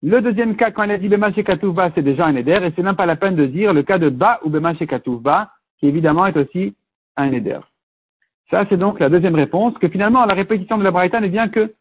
Le 0.02 0.20
deuxième 0.20 0.56
cas, 0.56 0.72
quand 0.72 0.82
elle 0.82 0.90
a 0.90 0.98
dit 0.98 1.08
Bema 1.08 1.32
Shekatouba, 1.32 1.92
c'est 1.94 2.02
déjà 2.02 2.26
un 2.26 2.34
éder, 2.34 2.58
et 2.60 2.72
c'est 2.74 2.82
même 2.82 2.96
pas 2.96 3.06
la 3.06 3.14
peine 3.14 3.36
de 3.36 3.46
dire 3.46 3.72
le 3.72 3.84
cas 3.84 3.98
de 3.98 4.08
Ba 4.08 4.40
ou 4.44 4.50
Bema 4.50 4.74
Shekatouba, 4.74 5.50
qui 5.78 5.86
évidemment 5.86 6.26
est 6.26 6.36
aussi 6.36 6.74
un 7.16 7.30
éder. 7.30 7.60
Ça, 8.50 8.66
c'est 8.68 8.76
donc 8.76 8.98
la 8.98 9.08
deuxième 9.08 9.36
réponse, 9.36 9.78
que 9.78 9.88
finalement, 9.88 10.26
la 10.26 10.34
répétition 10.34 10.76
de 10.76 10.82
la 10.82 10.90
Braïta 10.90 11.20
ne 11.20 11.28
vient 11.28 11.48
que, 11.48 11.72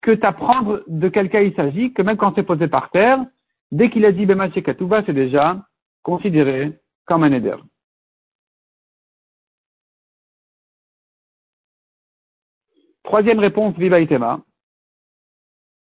que 0.00 0.12
t'apprendre 0.12 0.84
de 0.86 1.08
quel 1.08 1.28
cas 1.28 1.42
il 1.42 1.54
s'agit, 1.54 1.92
que 1.92 2.00
même 2.00 2.16
quand 2.16 2.34
c'est 2.34 2.42
posé 2.42 2.66
par 2.66 2.90
terre, 2.90 3.22
dès 3.72 3.90
qu'il 3.90 4.06
a 4.06 4.12
dit 4.12 4.24
Bema 4.24 4.50
Shekatouba, 4.50 5.02
c'est 5.04 5.12
déjà 5.12 5.58
considéré 6.06 6.78
comme 7.04 7.24
un 7.24 7.32
éder. 7.32 7.56
Troisième 13.02 13.40
réponse, 13.40 13.74
viva 13.76 13.98
itema. 13.98 14.40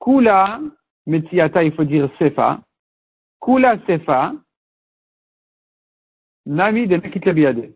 Kula, 0.00 0.60
metiata, 1.06 1.64
il 1.64 1.74
faut 1.74 1.84
dire 1.84 2.08
sefa. 2.20 2.60
Kula 3.40 3.78
sefa, 3.86 4.32
nami 6.46 6.86
de 6.86 6.96
mekit 6.98 7.74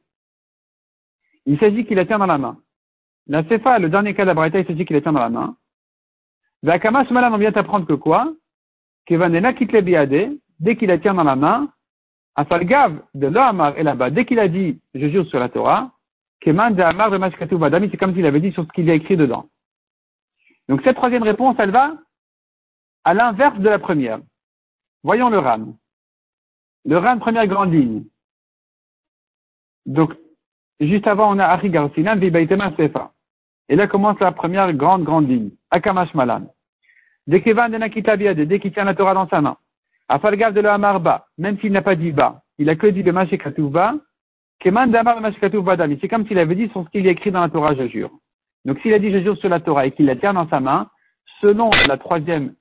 Il 1.46 1.58
s'agit 1.58 1.84
qu'il 1.84 1.96
la 1.96 2.06
tient 2.06 2.18
dans 2.20 2.26
la 2.26 2.38
main. 2.38 2.62
La 3.26 3.42
sefa, 3.48 3.80
le 3.80 3.88
dernier 3.88 4.14
cas 4.14 4.24
d'Abraïta, 4.24 4.60
il 4.60 4.66
s'agit 4.68 4.84
qu'il 4.84 4.94
la 4.94 5.02
tient 5.02 5.12
dans 5.12 5.26
la 5.28 5.30
main. 5.30 5.56
Vakama, 6.62 7.02
malam, 7.10 7.34
on 7.34 7.38
vient 7.38 7.52
apprendre 7.56 7.88
que 7.88 7.94
quoi? 7.94 8.32
Kevanena 9.06 9.52
kitle 9.52 9.82
dès 10.60 10.76
qu'il 10.76 10.88
la 10.88 10.98
tient 10.98 11.14
dans 11.14 11.24
la 11.24 11.34
main, 11.34 11.72
Afalgav 12.36 13.02
de 13.14 13.26
l'Amar 13.26 13.76
et 13.78 13.82
là-bas, 13.82 14.10
dès 14.10 14.24
qu'il 14.24 14.38
a 14.38 14.48
dit, 14.48 14.80
je 14.94 15.08
jure 15.08 15.26
sur 15.26 15.38
la 15.38 15.48
Torah, 15.48 15.92
Keman 16.40 16.74
de 16.74 16.82
Amar 16.82 17.10
de 17.10 17.56
Badami, 17.56 17.88
c'est 17.90 17.96
comme 17.96 18.14
s'il 18.14 18.26
avait 18.26 18.40
dit 18.40 18.52
sur 18.52 18.64
ce 18.64 18.68
qu'il 18.68 18.86
y 18.86 18.90
a 18.90 18.94
écrit 18.94 19.16
dedans. 19.16 19.46
Donc 20.68 20.80
cette 20.84 20.96
troisième 20.96 21.22
réponse, 21.22 21.56
elle 21.58 21.70
va 21.70 21.94
à 23.04 23.14
l'inverse 23.14 23.58
de 23.58 23.68
la 23.68 23.78
première. 23.78 24.20
Voyons 25.02 25.30
le 25.30 25.38
RAM. 25.38 25.74
Le 26.84 26.96
RAM, 26.96 27.20
première 27.20 27.46
grande 27.46 27.72
ligne. 27.72 28.04
Donc, 29.86 30.14
juste 30.78 31.06
avant, 31.06 31.34
on 31.34 31.38
a 31.38 31.46
Ari 31.46 31.70
Garsinan, 31.70 32.16
Vibaitema 32.16 32.72
Sefa. 32.76 33.12
Et 33.68 33.76
là 33.76 33.86
commence 33.86 34.18
la 34.20 34.32
première 34.32 34.72
grande, 34.72 35.04
grande 35.04 35.28
ligne. 35.28 35.50
Akamash 35.70 36.12
Malan. 36.14 36.46
Dès 37.26 37.42
qu'il 37.42 37.54
tient 37.54 38.84
la 38.84 38.94
Torah 38.94 39.14
dans 39.14 39.28
sa 39.28 39.40
main. 39.40 39.56
Afalgav 40.10 40.52
de 40.52 40.60
l'Amarba, 40.60 41.28
même 41.38 41.56
s'il 41.60 41.70
n'a 41.70 41.82
pas 41.82 41.94
dit 41.94 42.10
ba, 42.10 42.42
il 42.58 42.68
a 42.68 42.74
que 42.74 42.88
dit 42.88 43.04
Bema 43.04 43.28
Shekatouba, 43.28 43.94
C'est 44.60 44.72
comme 46.08 46.26
s'il 46.26 46.38
avait 46.38 46.56
dit 46.56 46.68
sur 46.70 46.84
ce 46.84 46.90
qu'il 46.90 47.04
y 47.04 47.08
a 47.08 47.12
écrit 47.12 47.30
dans 47.30 47.40
la 47.40 47.48
Torah, 47.48 47.76
je 47.76 47.86
jure. 47.86 48.10
Donc 48.64 48.80
s'il 48.80 48.92
a 48.92 48.98
dit 48.98 49.12
je 49.12 49.20
jure 49.20 49.38
sur 49.38 49.48
la 49.48 49.60
Torah 49.60 49.86
et 49.86 49.92
qu'il 49.92 50.06
la 50.06 50.16
tient 50.16 50.34
dans 50.34 50.48
sa 50.48 50.58
main, 50.58 50.90
selon 51.40 51.70
la 51.86 51.96
troisième 51.96 52.56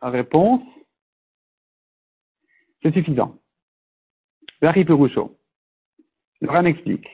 réponse, 0.00 0.62
c'est 2.82 2.94
suffisant. 2.94 3.36
Peroucho. 4.60 5.36
Le 6.40 6.50
Ran 6.50 6.64
explique. 6.64 7.06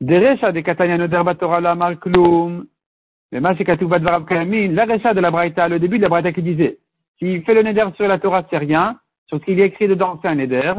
Derecha 0.00 0.50
de 0.52 1.34
Torah 1.34 1.60
la 1.60 1.74
Marklum. 1.74 2.66
Mais 3.32 3.40
la 3.40 4.84
recha 4.86 5.12
de 5.12 5.20
la 5.20 5.30
Braïta, 5.30 5.68
le 5.68 5.78
début 5.78 5.98
de 5.98 6.02
la 6.04 6.08
Braïta 6.08 6.32
qui 6.32 6.42
disait, 6.42 6.78
s'il 7.18 7.42
fait 7.44 7.54
le 7.54 7.62
neder 7.62 7.86
sur 7.96 8.06
la 8.06 8.18
Torah, 8.18 8.44
c'est 8.50 8.58
rien. 8.58 8.98
Sur 9.26 9.38
ce 9.38 9.44
qu'il 9.44 9.58
y 9.58 9.62
a 9.62 9.66
écrit 9.66 9.88
dedans, 9.88 10.18
c'est 10.22 10.28
un 10.28 10.34
neder. 10.34 10.74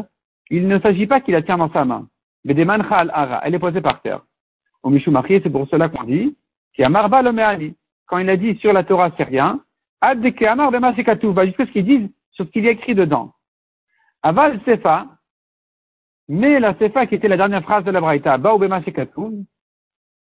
Il 0.50 0.68
ne 0.68 0.78
s'agit 0.78 1.06
pas 1.06 1.20
qu'il 1.20 1.34
la 1.34 1.42
tient 1.42 1.58
dans 1.58 1.72
sa 1.72 1.84
main. 1.84 2.06
Mais 2.44 2.54
des 2.54 2.66
ara, 2.68 3.40
elle 3.44 3.54
est 3.54 3.58
posée 3.58 3.80
par 3.80 4.00
terre. 4.00 4.22
Au 4.82 4.90
Mishou 4.90 5.12
c'est 5.26 5.50
pour 5.50 5.68
cela 5.68 5.88
qu'on 5.88 6.04
dit, 6.04 6.36
qui 6.74 6.82
a 6.82 6.88
marba 6.88 7.22
le. 7.22 7.74
Quand 8.06 8.18
il 8.18 8.30
a 8.30 8.36
dit 8.36 8.56
sur 8.58 8.72
la 8.72 8.84
Torah, 8.84 9.10
c'est 9.16 9.24
rien. 9.24 9.60
Ad 10.00 10.20
de 10.20 10.30
ke'amar 10.30 10.70
bema 10.70 10.92
va 10.92 11.46
jusqu'à 11.46 11.66
ce 11.66 11.72
qu'ils 11.72 11.84
disent 11.84 12.08
sur 12.30 12.46
ce 12.46 12.50
qu'il 12.50 12.64
y 12.64 12.68
a 12.68 12.70
écrit 12.70 12.94
dedans. 12.94 13.34
Aval 14.22 14.60
sefa, 14.64 15.06
mais 16.28 16.60
la 16.60 16.74
sefa 16.78 17.06
qui 17.06 17.16
était 17.16 17.28
la 17.28 17.36
dernière 17.36 17.62
phrase 17.62 17.84
de 17.84 17.90
la 17.90 18.00
Braïta, 18.00 18.38
ba 18.38 18.54
ou 18.54 18.58
bema 18.58 18.80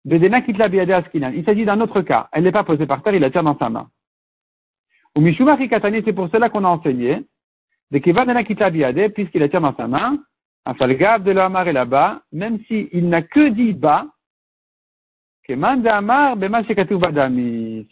il 0.05 1.45
s'agit 1.45 1.65
d'un 1.65 1.81
autre 1.81 2.01
cas. 2.03 2.29
Elle 2.33 2.45
n'est 2.45 2.53
pas 2.53 2.65
posée 2.65 2.87
par 2.87 3.03
terre, 3.03 3.15
il 3.15 3.21
la 3.21 3.31
tient 3.31 3.43
dans 3.43 3.59
sa 3.59 3.69
main. 3.69 3.89
Ou 5.17 5.21
Mishumari 5.21 5.69
Katani, 5.69 6.03
c'est 6.05 6.13
pour 6.13 6.29
cela 6.31 6.49
qu'on 6.49 6.65
a 6.65 6.69
enseigné, 6.69 7.25
de 7.91 7.99
Kevadana 7.99 8.43
Biade, 8.43 9.13
puisqu'il 9.13 9.41
la 9.41 9.49
tient 9.49 9.61
dans 9.61 9.75
sa 9.77 9.89
main, 9.89 10.19
un 10.67 10.75
falgav 10.75 11.23
de 11.23 11.31
l'Amar 11.31 11.67
est 11.69 11.73
là-bas, 11.73 12.23
même 12.33 12.59
s'il 12.65 13.09
n'a 13.09 13.23
que 13.23 13.49
dit 13.49 13.73
bas. 13.73 14.07
C'est 15.47 15.57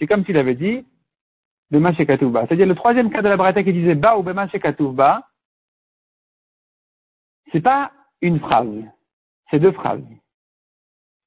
comme 0.06 0.24
s'il 0.26 0.36
avait 0.36 0.54
dit 0.54 0.84
Bema 1.70 1.94
C'est-à-dire 1.94 2.66
le 2.66 2.74
troisième 2.74 3.10
cas 3.10 3.22
de 3.22 3.28
la 3.28 3.38
Brata 3.38 3.62
qui 3.64 3.72
disait 3.72 3.94
bas 3.94 4.18
ou 4.18 4.22
Bema 4.22 4.46
Ba, 4.92 5.26
c'est 7.50 7.62
pas 7.62 7.92
une 8.20 8.40
phrase, 8.40 8.84
c'est 9.50 9.58
deux 9.58 9.72
phrases. 9.72 10.04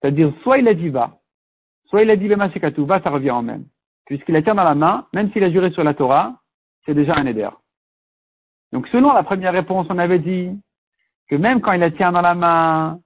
C'est-à-dire, 0.02 0.32
soit 0.44 0.60
il 0.60 0.68
a 0.68 0.76
dit 0.76 0.92
bas, 0.92 1.20
soit 1.86 2.04
il 2.04 2.12
a 2.12 2.16
dit 2.16 2.28
Bema 2.28 2.50
Ba, 2.50 3.02
ça 3.02 3.10
revient 3.10 3.32
en 3.32 3.42
même 3.42 3.66
puisqu'il 4.10 4.34
la 4.34 4.42
tient 4.42 4.56
dans 4.56 4.64
la 4.64 4.74
main, 4.74 5.08
même 5.14 5.32
s'il 5.32 5.44
a 5.44 5.52
juré 5.52 5.70
sur 5.70 5.84
la 5.84 5.94
Torah, 5.94 6.42
c'est 6.84 6.96
déjà 6.96 7.16
un 7.16 7.28
éder. 7.28 7.48
Donc 8.74 8.88
selon 8.88 9.14
la 9.14 9.22
première 9.22 9.54
réponse, 9.54 9.86
on 9.90 10.00
avait 10.00 10.18
dit 10.18 10.60
que 11.30 11.36
même 11.36 11.62
quand 11.62 11.74
il 11.74 11.80
la 11.80 11.92
tient 11.92 12.12
dans 12.12 12.22
la 12.22 12.34
main, 12.34 13.00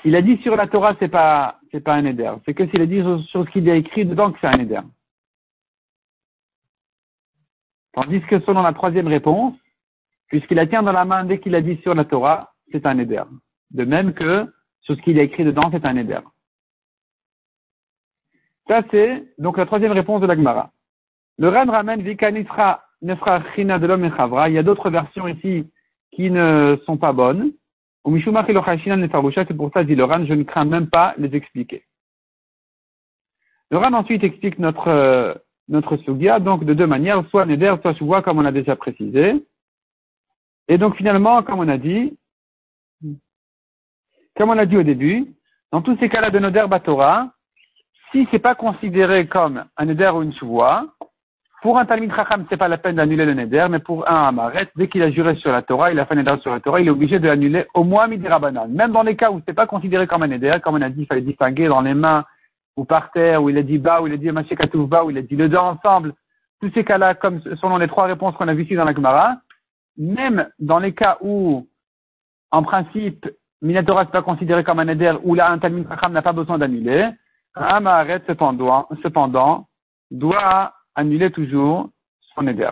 s'il 0.00 0.14
a 0.14 0.22
dit 0.22 0.38
sur 0.42 0.54
la 0.54 0.68
Torah, 0.68 0.94
c'est 1.00 1.08
pas, 1.08 1.58
c'est 1.72 1.80
pas 1.80 1.94
un 1.94 2.04
éder. 2.04 2.32
C'est 2.44 2.54
que 2.54 2.68
s'il 2.68 2.82
a 2.82 2.86
dit 2.86 3.02
sur, 3.26 3.44
ce 3.44 3.50
qu'il 3.50 3.68
a 3.68 3.74
écrit 3.74 4.04
dedans 4.04 4.30
que 4.30 4.38
c'est 4.40 4.46
un 4.46 4.60
éder. 4.60 4.80
Tandis 7.94 8.20
que 8.22 8.38
selon 8.40 8.62
la 8.62 8.72
troisième 8.72 9.08
réponse, 9.08 9.56
puisqu'il 10.28 10.54
la 10.54 10.68
tient 10.68 10.84
dans 10.84 10.92
la 10.92 11.04
main 11.04 11.24
dès 11.24 11.40
qu'il 11.40 11.54
a 11.56 11.60
dit 11.60 11.80
sur 11.82 11.96
la 11.96 12.04
Torah, 12.04 12.54
c'est 12.70 12.86
un 12.86 12.98
éder. 12.98 13.24
De 13.72 13.84
même 13.84 14.14
que 14.14 14.46
sur 14.82 14.94
ce 14.94 15.02
qu'il 15.02 15.18
a 15.18 15.24
écrit 15.24 15.44
dedans, 15.44 15.68
c'est 15.72 15.84
un 15.84 15.96
éder. 15.96 16.20
Ça, 18.68 18.82
c'est 18.90 19.24
donc 19.38 19.58
la 19.58 19.66
troisième 19.66 19.92
réponse 19.92 20.20
de 20.20 20.26
la 20.26 20.36
Gemara. 20.36 20.70
Le 21.38 21.48
Ren 21.48 21.70
ramène 21.70 22.02
Vikanisra 22.02 22.84
China 23.54 23.78
de 23.78 23.86
l'homme 23.86 24.04
et 24.04 24.12
Il 24.48 24.54
y 24.54 24.58
a 24.58 24.62
d'autres 24.62 24.90
versions 24.90 25.26
ici 25.26 25.68
qui 26.12 26.30
ne 26.30 26.76
sont 26.86 26.96
pas 26.96 27.12
bonnes. 27.12 27.52
C'est 28.04 29.56
pour 29.56 29.70
ça, 29.72 29.84
dit 29.84 29.94
le 29.94 30.04
Ran, 30.04 30.24
je 30.24 30.34
ne 30.34 30.42
crains 30.42 30.64
même 30.64 30.88
pas 30.88 31.14
les 31.18 31.34
expliquer. 31.34 31.84
Le 33.70 33.78
Ran 33.78 33.92
ensuite 33.92 34.24
explique 34.24 34.58
notre, 34.58 34.88
euh, 34.88 35.34
notre 35.68 35.96
sugia, 35.98 36.40
donc 36.40 36.64
de 36.64 36.74
deux 36.74 36.86
manières, 36.86 37.24
soit 37.30 37.46
Neder, 37.46 37.74
soit 37.80 37.94
Shuvah, 37.94 38.22
comme 38.22 38.38
on 38.38 38.44
a 38.44 38.52
déjà 38.52 38.76
précisé. 38.76 39.44
Et 40.68 40.78
donc 40.78 40.96
finalement, 40.96 41.42
comme 41.42 41.60
on 41.60 41.68
a 41.68 41.78
dit, 41.78 42.16
comme 44.36 44.50
on 44.50 44.58
a 44.58 44.66
dit 44.66 44.76
au 44.76 44.82
début, 44.82 45.34
dans 45.70 45.82
tous 45.82 45.96
ces 45.98 46.08
cas-là 46.08 46.30
de 46.30 46.38
Noder 46.38 46.66
Batora, 46.68 47.32
si 48.12 48.28
c'est 48.30 48.38
pas 48.38 48.54
considéré 48.54 49.26
comme 49.26 49.64
un 49.76 49.84
neder 49.86 50.10
ou 50.14 50.22
une 50.22 50.34
choua, 50.34 50.84
pour 51.62 51.78
un 51.78 51.86
Talmid 51.86 52.12
Chacham, 52.14 52.44
c'est 52.50 52.56
pas 52.56 52.68
la 52.68 52.76
peine 52.76 52.96
d'annuler 52.96 53.24
le 53.24 53.34
neder, 53.34 53.66
mais 53.70 53.78
pour 53.78 54.08
un 54.08 54.28
Amaret, 54.28 54.68
dès 54.76 54.88
qu'il 54.88 55.02
a 55.02 55.10
juré 55.10 55.36
sur 55.36 55.52
la 55.52 55.62
Torah, 55.62 55.92
il 55.92 55.98
a 55.98 56.06
fait 56.06 56.14
un 56.14 56.18
neder 56.18 56.34
sur 56.42 56.50
la 56.50 56.60
Torah, 56.60 56.80
il 56.80 56.88
est 56.88 56.90
obligé 56.90 57.18
de 57.18 57.26
l'annuler 57.26 57.66
au 57.74 57.84
moins 57.84 58.08
midi 58.08 58.26
rabanan. 58.28 58.68
Même 58.68 58.92
dans 58.92 59.02
les 59.02 59.16
cas 59.16 59.30
où 59.30 59.40
c'est 59.46 59.54
pas 59.54 59.66
considéré 59.66 60.06
comme 60.06 60.24
un 60.24 60.28
neder, 60.28 60.56
comme 60.62 60.74
on 60.74 60.82
a 60.82 60.90
dit, 60.90 61.02
il 61.02 61.06
fallait 61.06 61.20
distinguer 61.20 61.68
dans 61.68 61.80
les 61.80 61.94
mains 61.94 62.24
ou 62.76 62.84
par 62.84 63.10
terre, 63.12 63.42
où 63.42 63.48
il 63.48 63.56
a 63.58 63.62
dit 63.62 63.78
bas, 63.78 64.02
où 64.02 64.06
il 64.06 64.12
a 64.12 64.16
dit 64.16 64.30
bas, 64.30 65.04
où 65.04 65.10
il 65.10 65.18
a 65.18 65.22
dit 65.22 65.36
le 65.36 65.48
deux 65.48 65.56
ensemble, 65.56 66.14
tous 66.60 66.70
ces 66.74 66.84
cas-là, 66.84 67.14
comme 67.14 67.40
selon 67.60 67.78
les 67.78 67.88
trois 67.88 68.04
réponses 68.04 68.34
qu'on 68.36 68.48
a 68.48 68.54
vues 68.54 68.64
ici 68.64 68.74
dans 68.74 68.84
la 68.84 68.94
Gemara, 68.94 69.36
même 69.96 70.48
dans 70.58 70.78
les 70.78 70.94
cas 70.94 71.18
où, 71.20 71.66
en 72.50 72.62
principe, 72.62 73.28
Minatora 73.60 74.04
n'est 74.04 74.10
pas 74.10 74.22
considéré 74.22 74.64
comme 74.64 74.80
un 74.80 74.84
neder, 74.84 75.14
où 75.22 75.34
là, 75.34 75.50
un 75.50 75.58
Talmid 75.58 75.88
Chacham 75.88 76.12
n'a 76.12 76.22
pas 76.22 76.32
besoin 76.32 76.58
d'annuler, 76.58 77.10
Amaret, 77.54 78.22
cependant, 78.26 78.88
cependant, 79.02 79.68
doit 80.10 80.74
annuler 80.94 81.30
toujours 81.30 81.90
son 82.34 82.46
éder. 82.46 82.70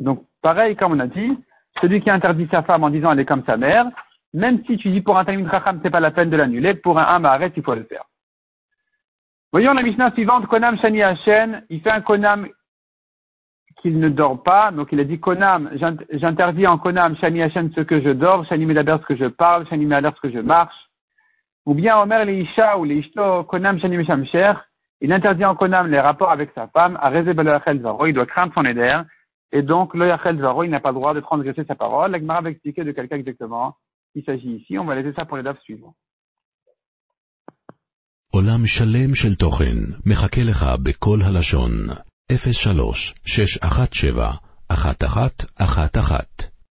Donc, 0.00 0.24
pareil, 0.42 0.76
comme 0.76 0.92
on 0.92 1.00
a 1.00 1.06
dit, 1.06 1.38
celui 1.80 2.00
qui 2.00 2.10
interdit 2.10 2.48
sa 2.50 2.62
femme 2.62 2.84
en 2.84 2.90
disant 2.90 3.12
elle 3.12 3.20
est 3.20 3.24
comme 3.24 3.44
sa 3.44 3.56
mère, 3.56 3.86
même 4.32 4.64
si 4.66 4.76
tu 4.76 4.90
dis 4.90 5.00
pour 5.00 5.16
un 5.16 5.24
Talmud 5.24 5.46
Racham, 5.46 5.80
c'est 5.82 5.90
pas 5.90 6.00
la 6.00 6.10
peine 6.10 6.30
de 6.30 6.36
l'annuler, 6.36 6.74
pour 6.74 6.98
un 6.98 7.04
Amaret, 7.04 7.52
il 7.56 7.62
faut 7.62 7.74
le 7.74 7.84
faire. 7.84 8.04
Voyons 9.52 9.74
la 9.74 9.82
Mishnah 9.82 10.10
suivante, 10.12 10.46
Konam 10.46 10.76
Shani 10.78 11.02
Hashen, 11.02 11.64
il 11.70 11.80
fait 11.80 11.90
un 11.90 12.00
Konam 12.00 12.48
qu'il 13.80 14.00
ne 14.00 14.08
dort 14.08 14.42
pas, 14.42 14.72
donc 14.72 14.88
il 14.90 14.98
a 14.98 15.04
dit 15.04 15.20
Konam, 15.20 15.70
j'interdis 16.10 16.66
en 16.66 16.78
Konam 16.78 17.16
Shani 17.16 17.42
Hashen 17.42 17.70
ce 17.72 17.82
que 17.82 18.00
je 18.00 18.10
dors, 18.10 18.44
Shani 18.46 18.66
Medaber 18.66 18.96
ce 19.00 19.06
que 19.06 19.16
je 19.16 19.26
parle, 19.26 19.68
Shani 19.68 19.86
Medaber 19.86 20.10
ce 20.16 20.20
que 20.22 20.34
je 20.34 20.40
marche, 20.40 20.74
ou 21.65 21.73
bien 21.73 21.97
Omer 21.99 22.25
les 22.25 22.41
Isha 22.41 22.77
ou 22.77 22.83
les 22.83 22.97
Ishto 22.97 23.43
Konam 23.43 23.79
Shani 23.79 24.27
Cher, 24.27 24.65
il 25.01 25.13
interdit 25.13 25.45
en 25.45 25.55
Konam 25.55 25.87
les 25.87 25.99
rapports 25.99 26.31
avec 26.31 26.51
sa 26.55 26.67
femme, 26.67 26.97
à 27.01 27.09
Rezeb 27.09 27.39
Zvaro, 27.79 28.05
il 28.07 28.13
doit 28.13 28.25
craindre 28.25 28.53
son 28.53 28.65
éder, 28.65 29.01
et 29.51 29.61
donc 29.61 29.93
le 29.93 30.07
Yachel 30.07 30.37
Zvaro, 30.37 30.63
il 30.63 30.69
n'a 30.69 30.79
pas 30.79 30.89
le 30.89 30.95
droit 30.95 31.13
de 31.13 31.19
transgresser 31.19 31.63
sa 31.65 31.75
parole. 31.75 32.11
La 32.11 32.19
Gemara 32.19 32.41
va 32.41 32.49
expliquer 32.49 32.83
de 32.83 32.91
quelqu'un 32.91 33.17
exactement 33.17 33.75
il 34.15 34.23
s'agit 34.23 34.55
ici. 34.61 34.77
On 34.77 34.85
va 34.85 34.95
laisser 34.95 35.13
ça 35.15 35.25
pour 35.25 35.37
les 35.37 35.43
dates 35.43 35.61
suivantes. 35.61 35.95
עולם 38.31 38.65
שלם 38.67 39.15
של 39.15 39.35
תוכן 39.35 39.77
מחכה 40.05 40.41
לך 40.43 40.65
בכל 40.83 41.19
הלשון, 41.25 41.71
03 42.31 43.13
617 43.25 44.37
1111 44.71 46.52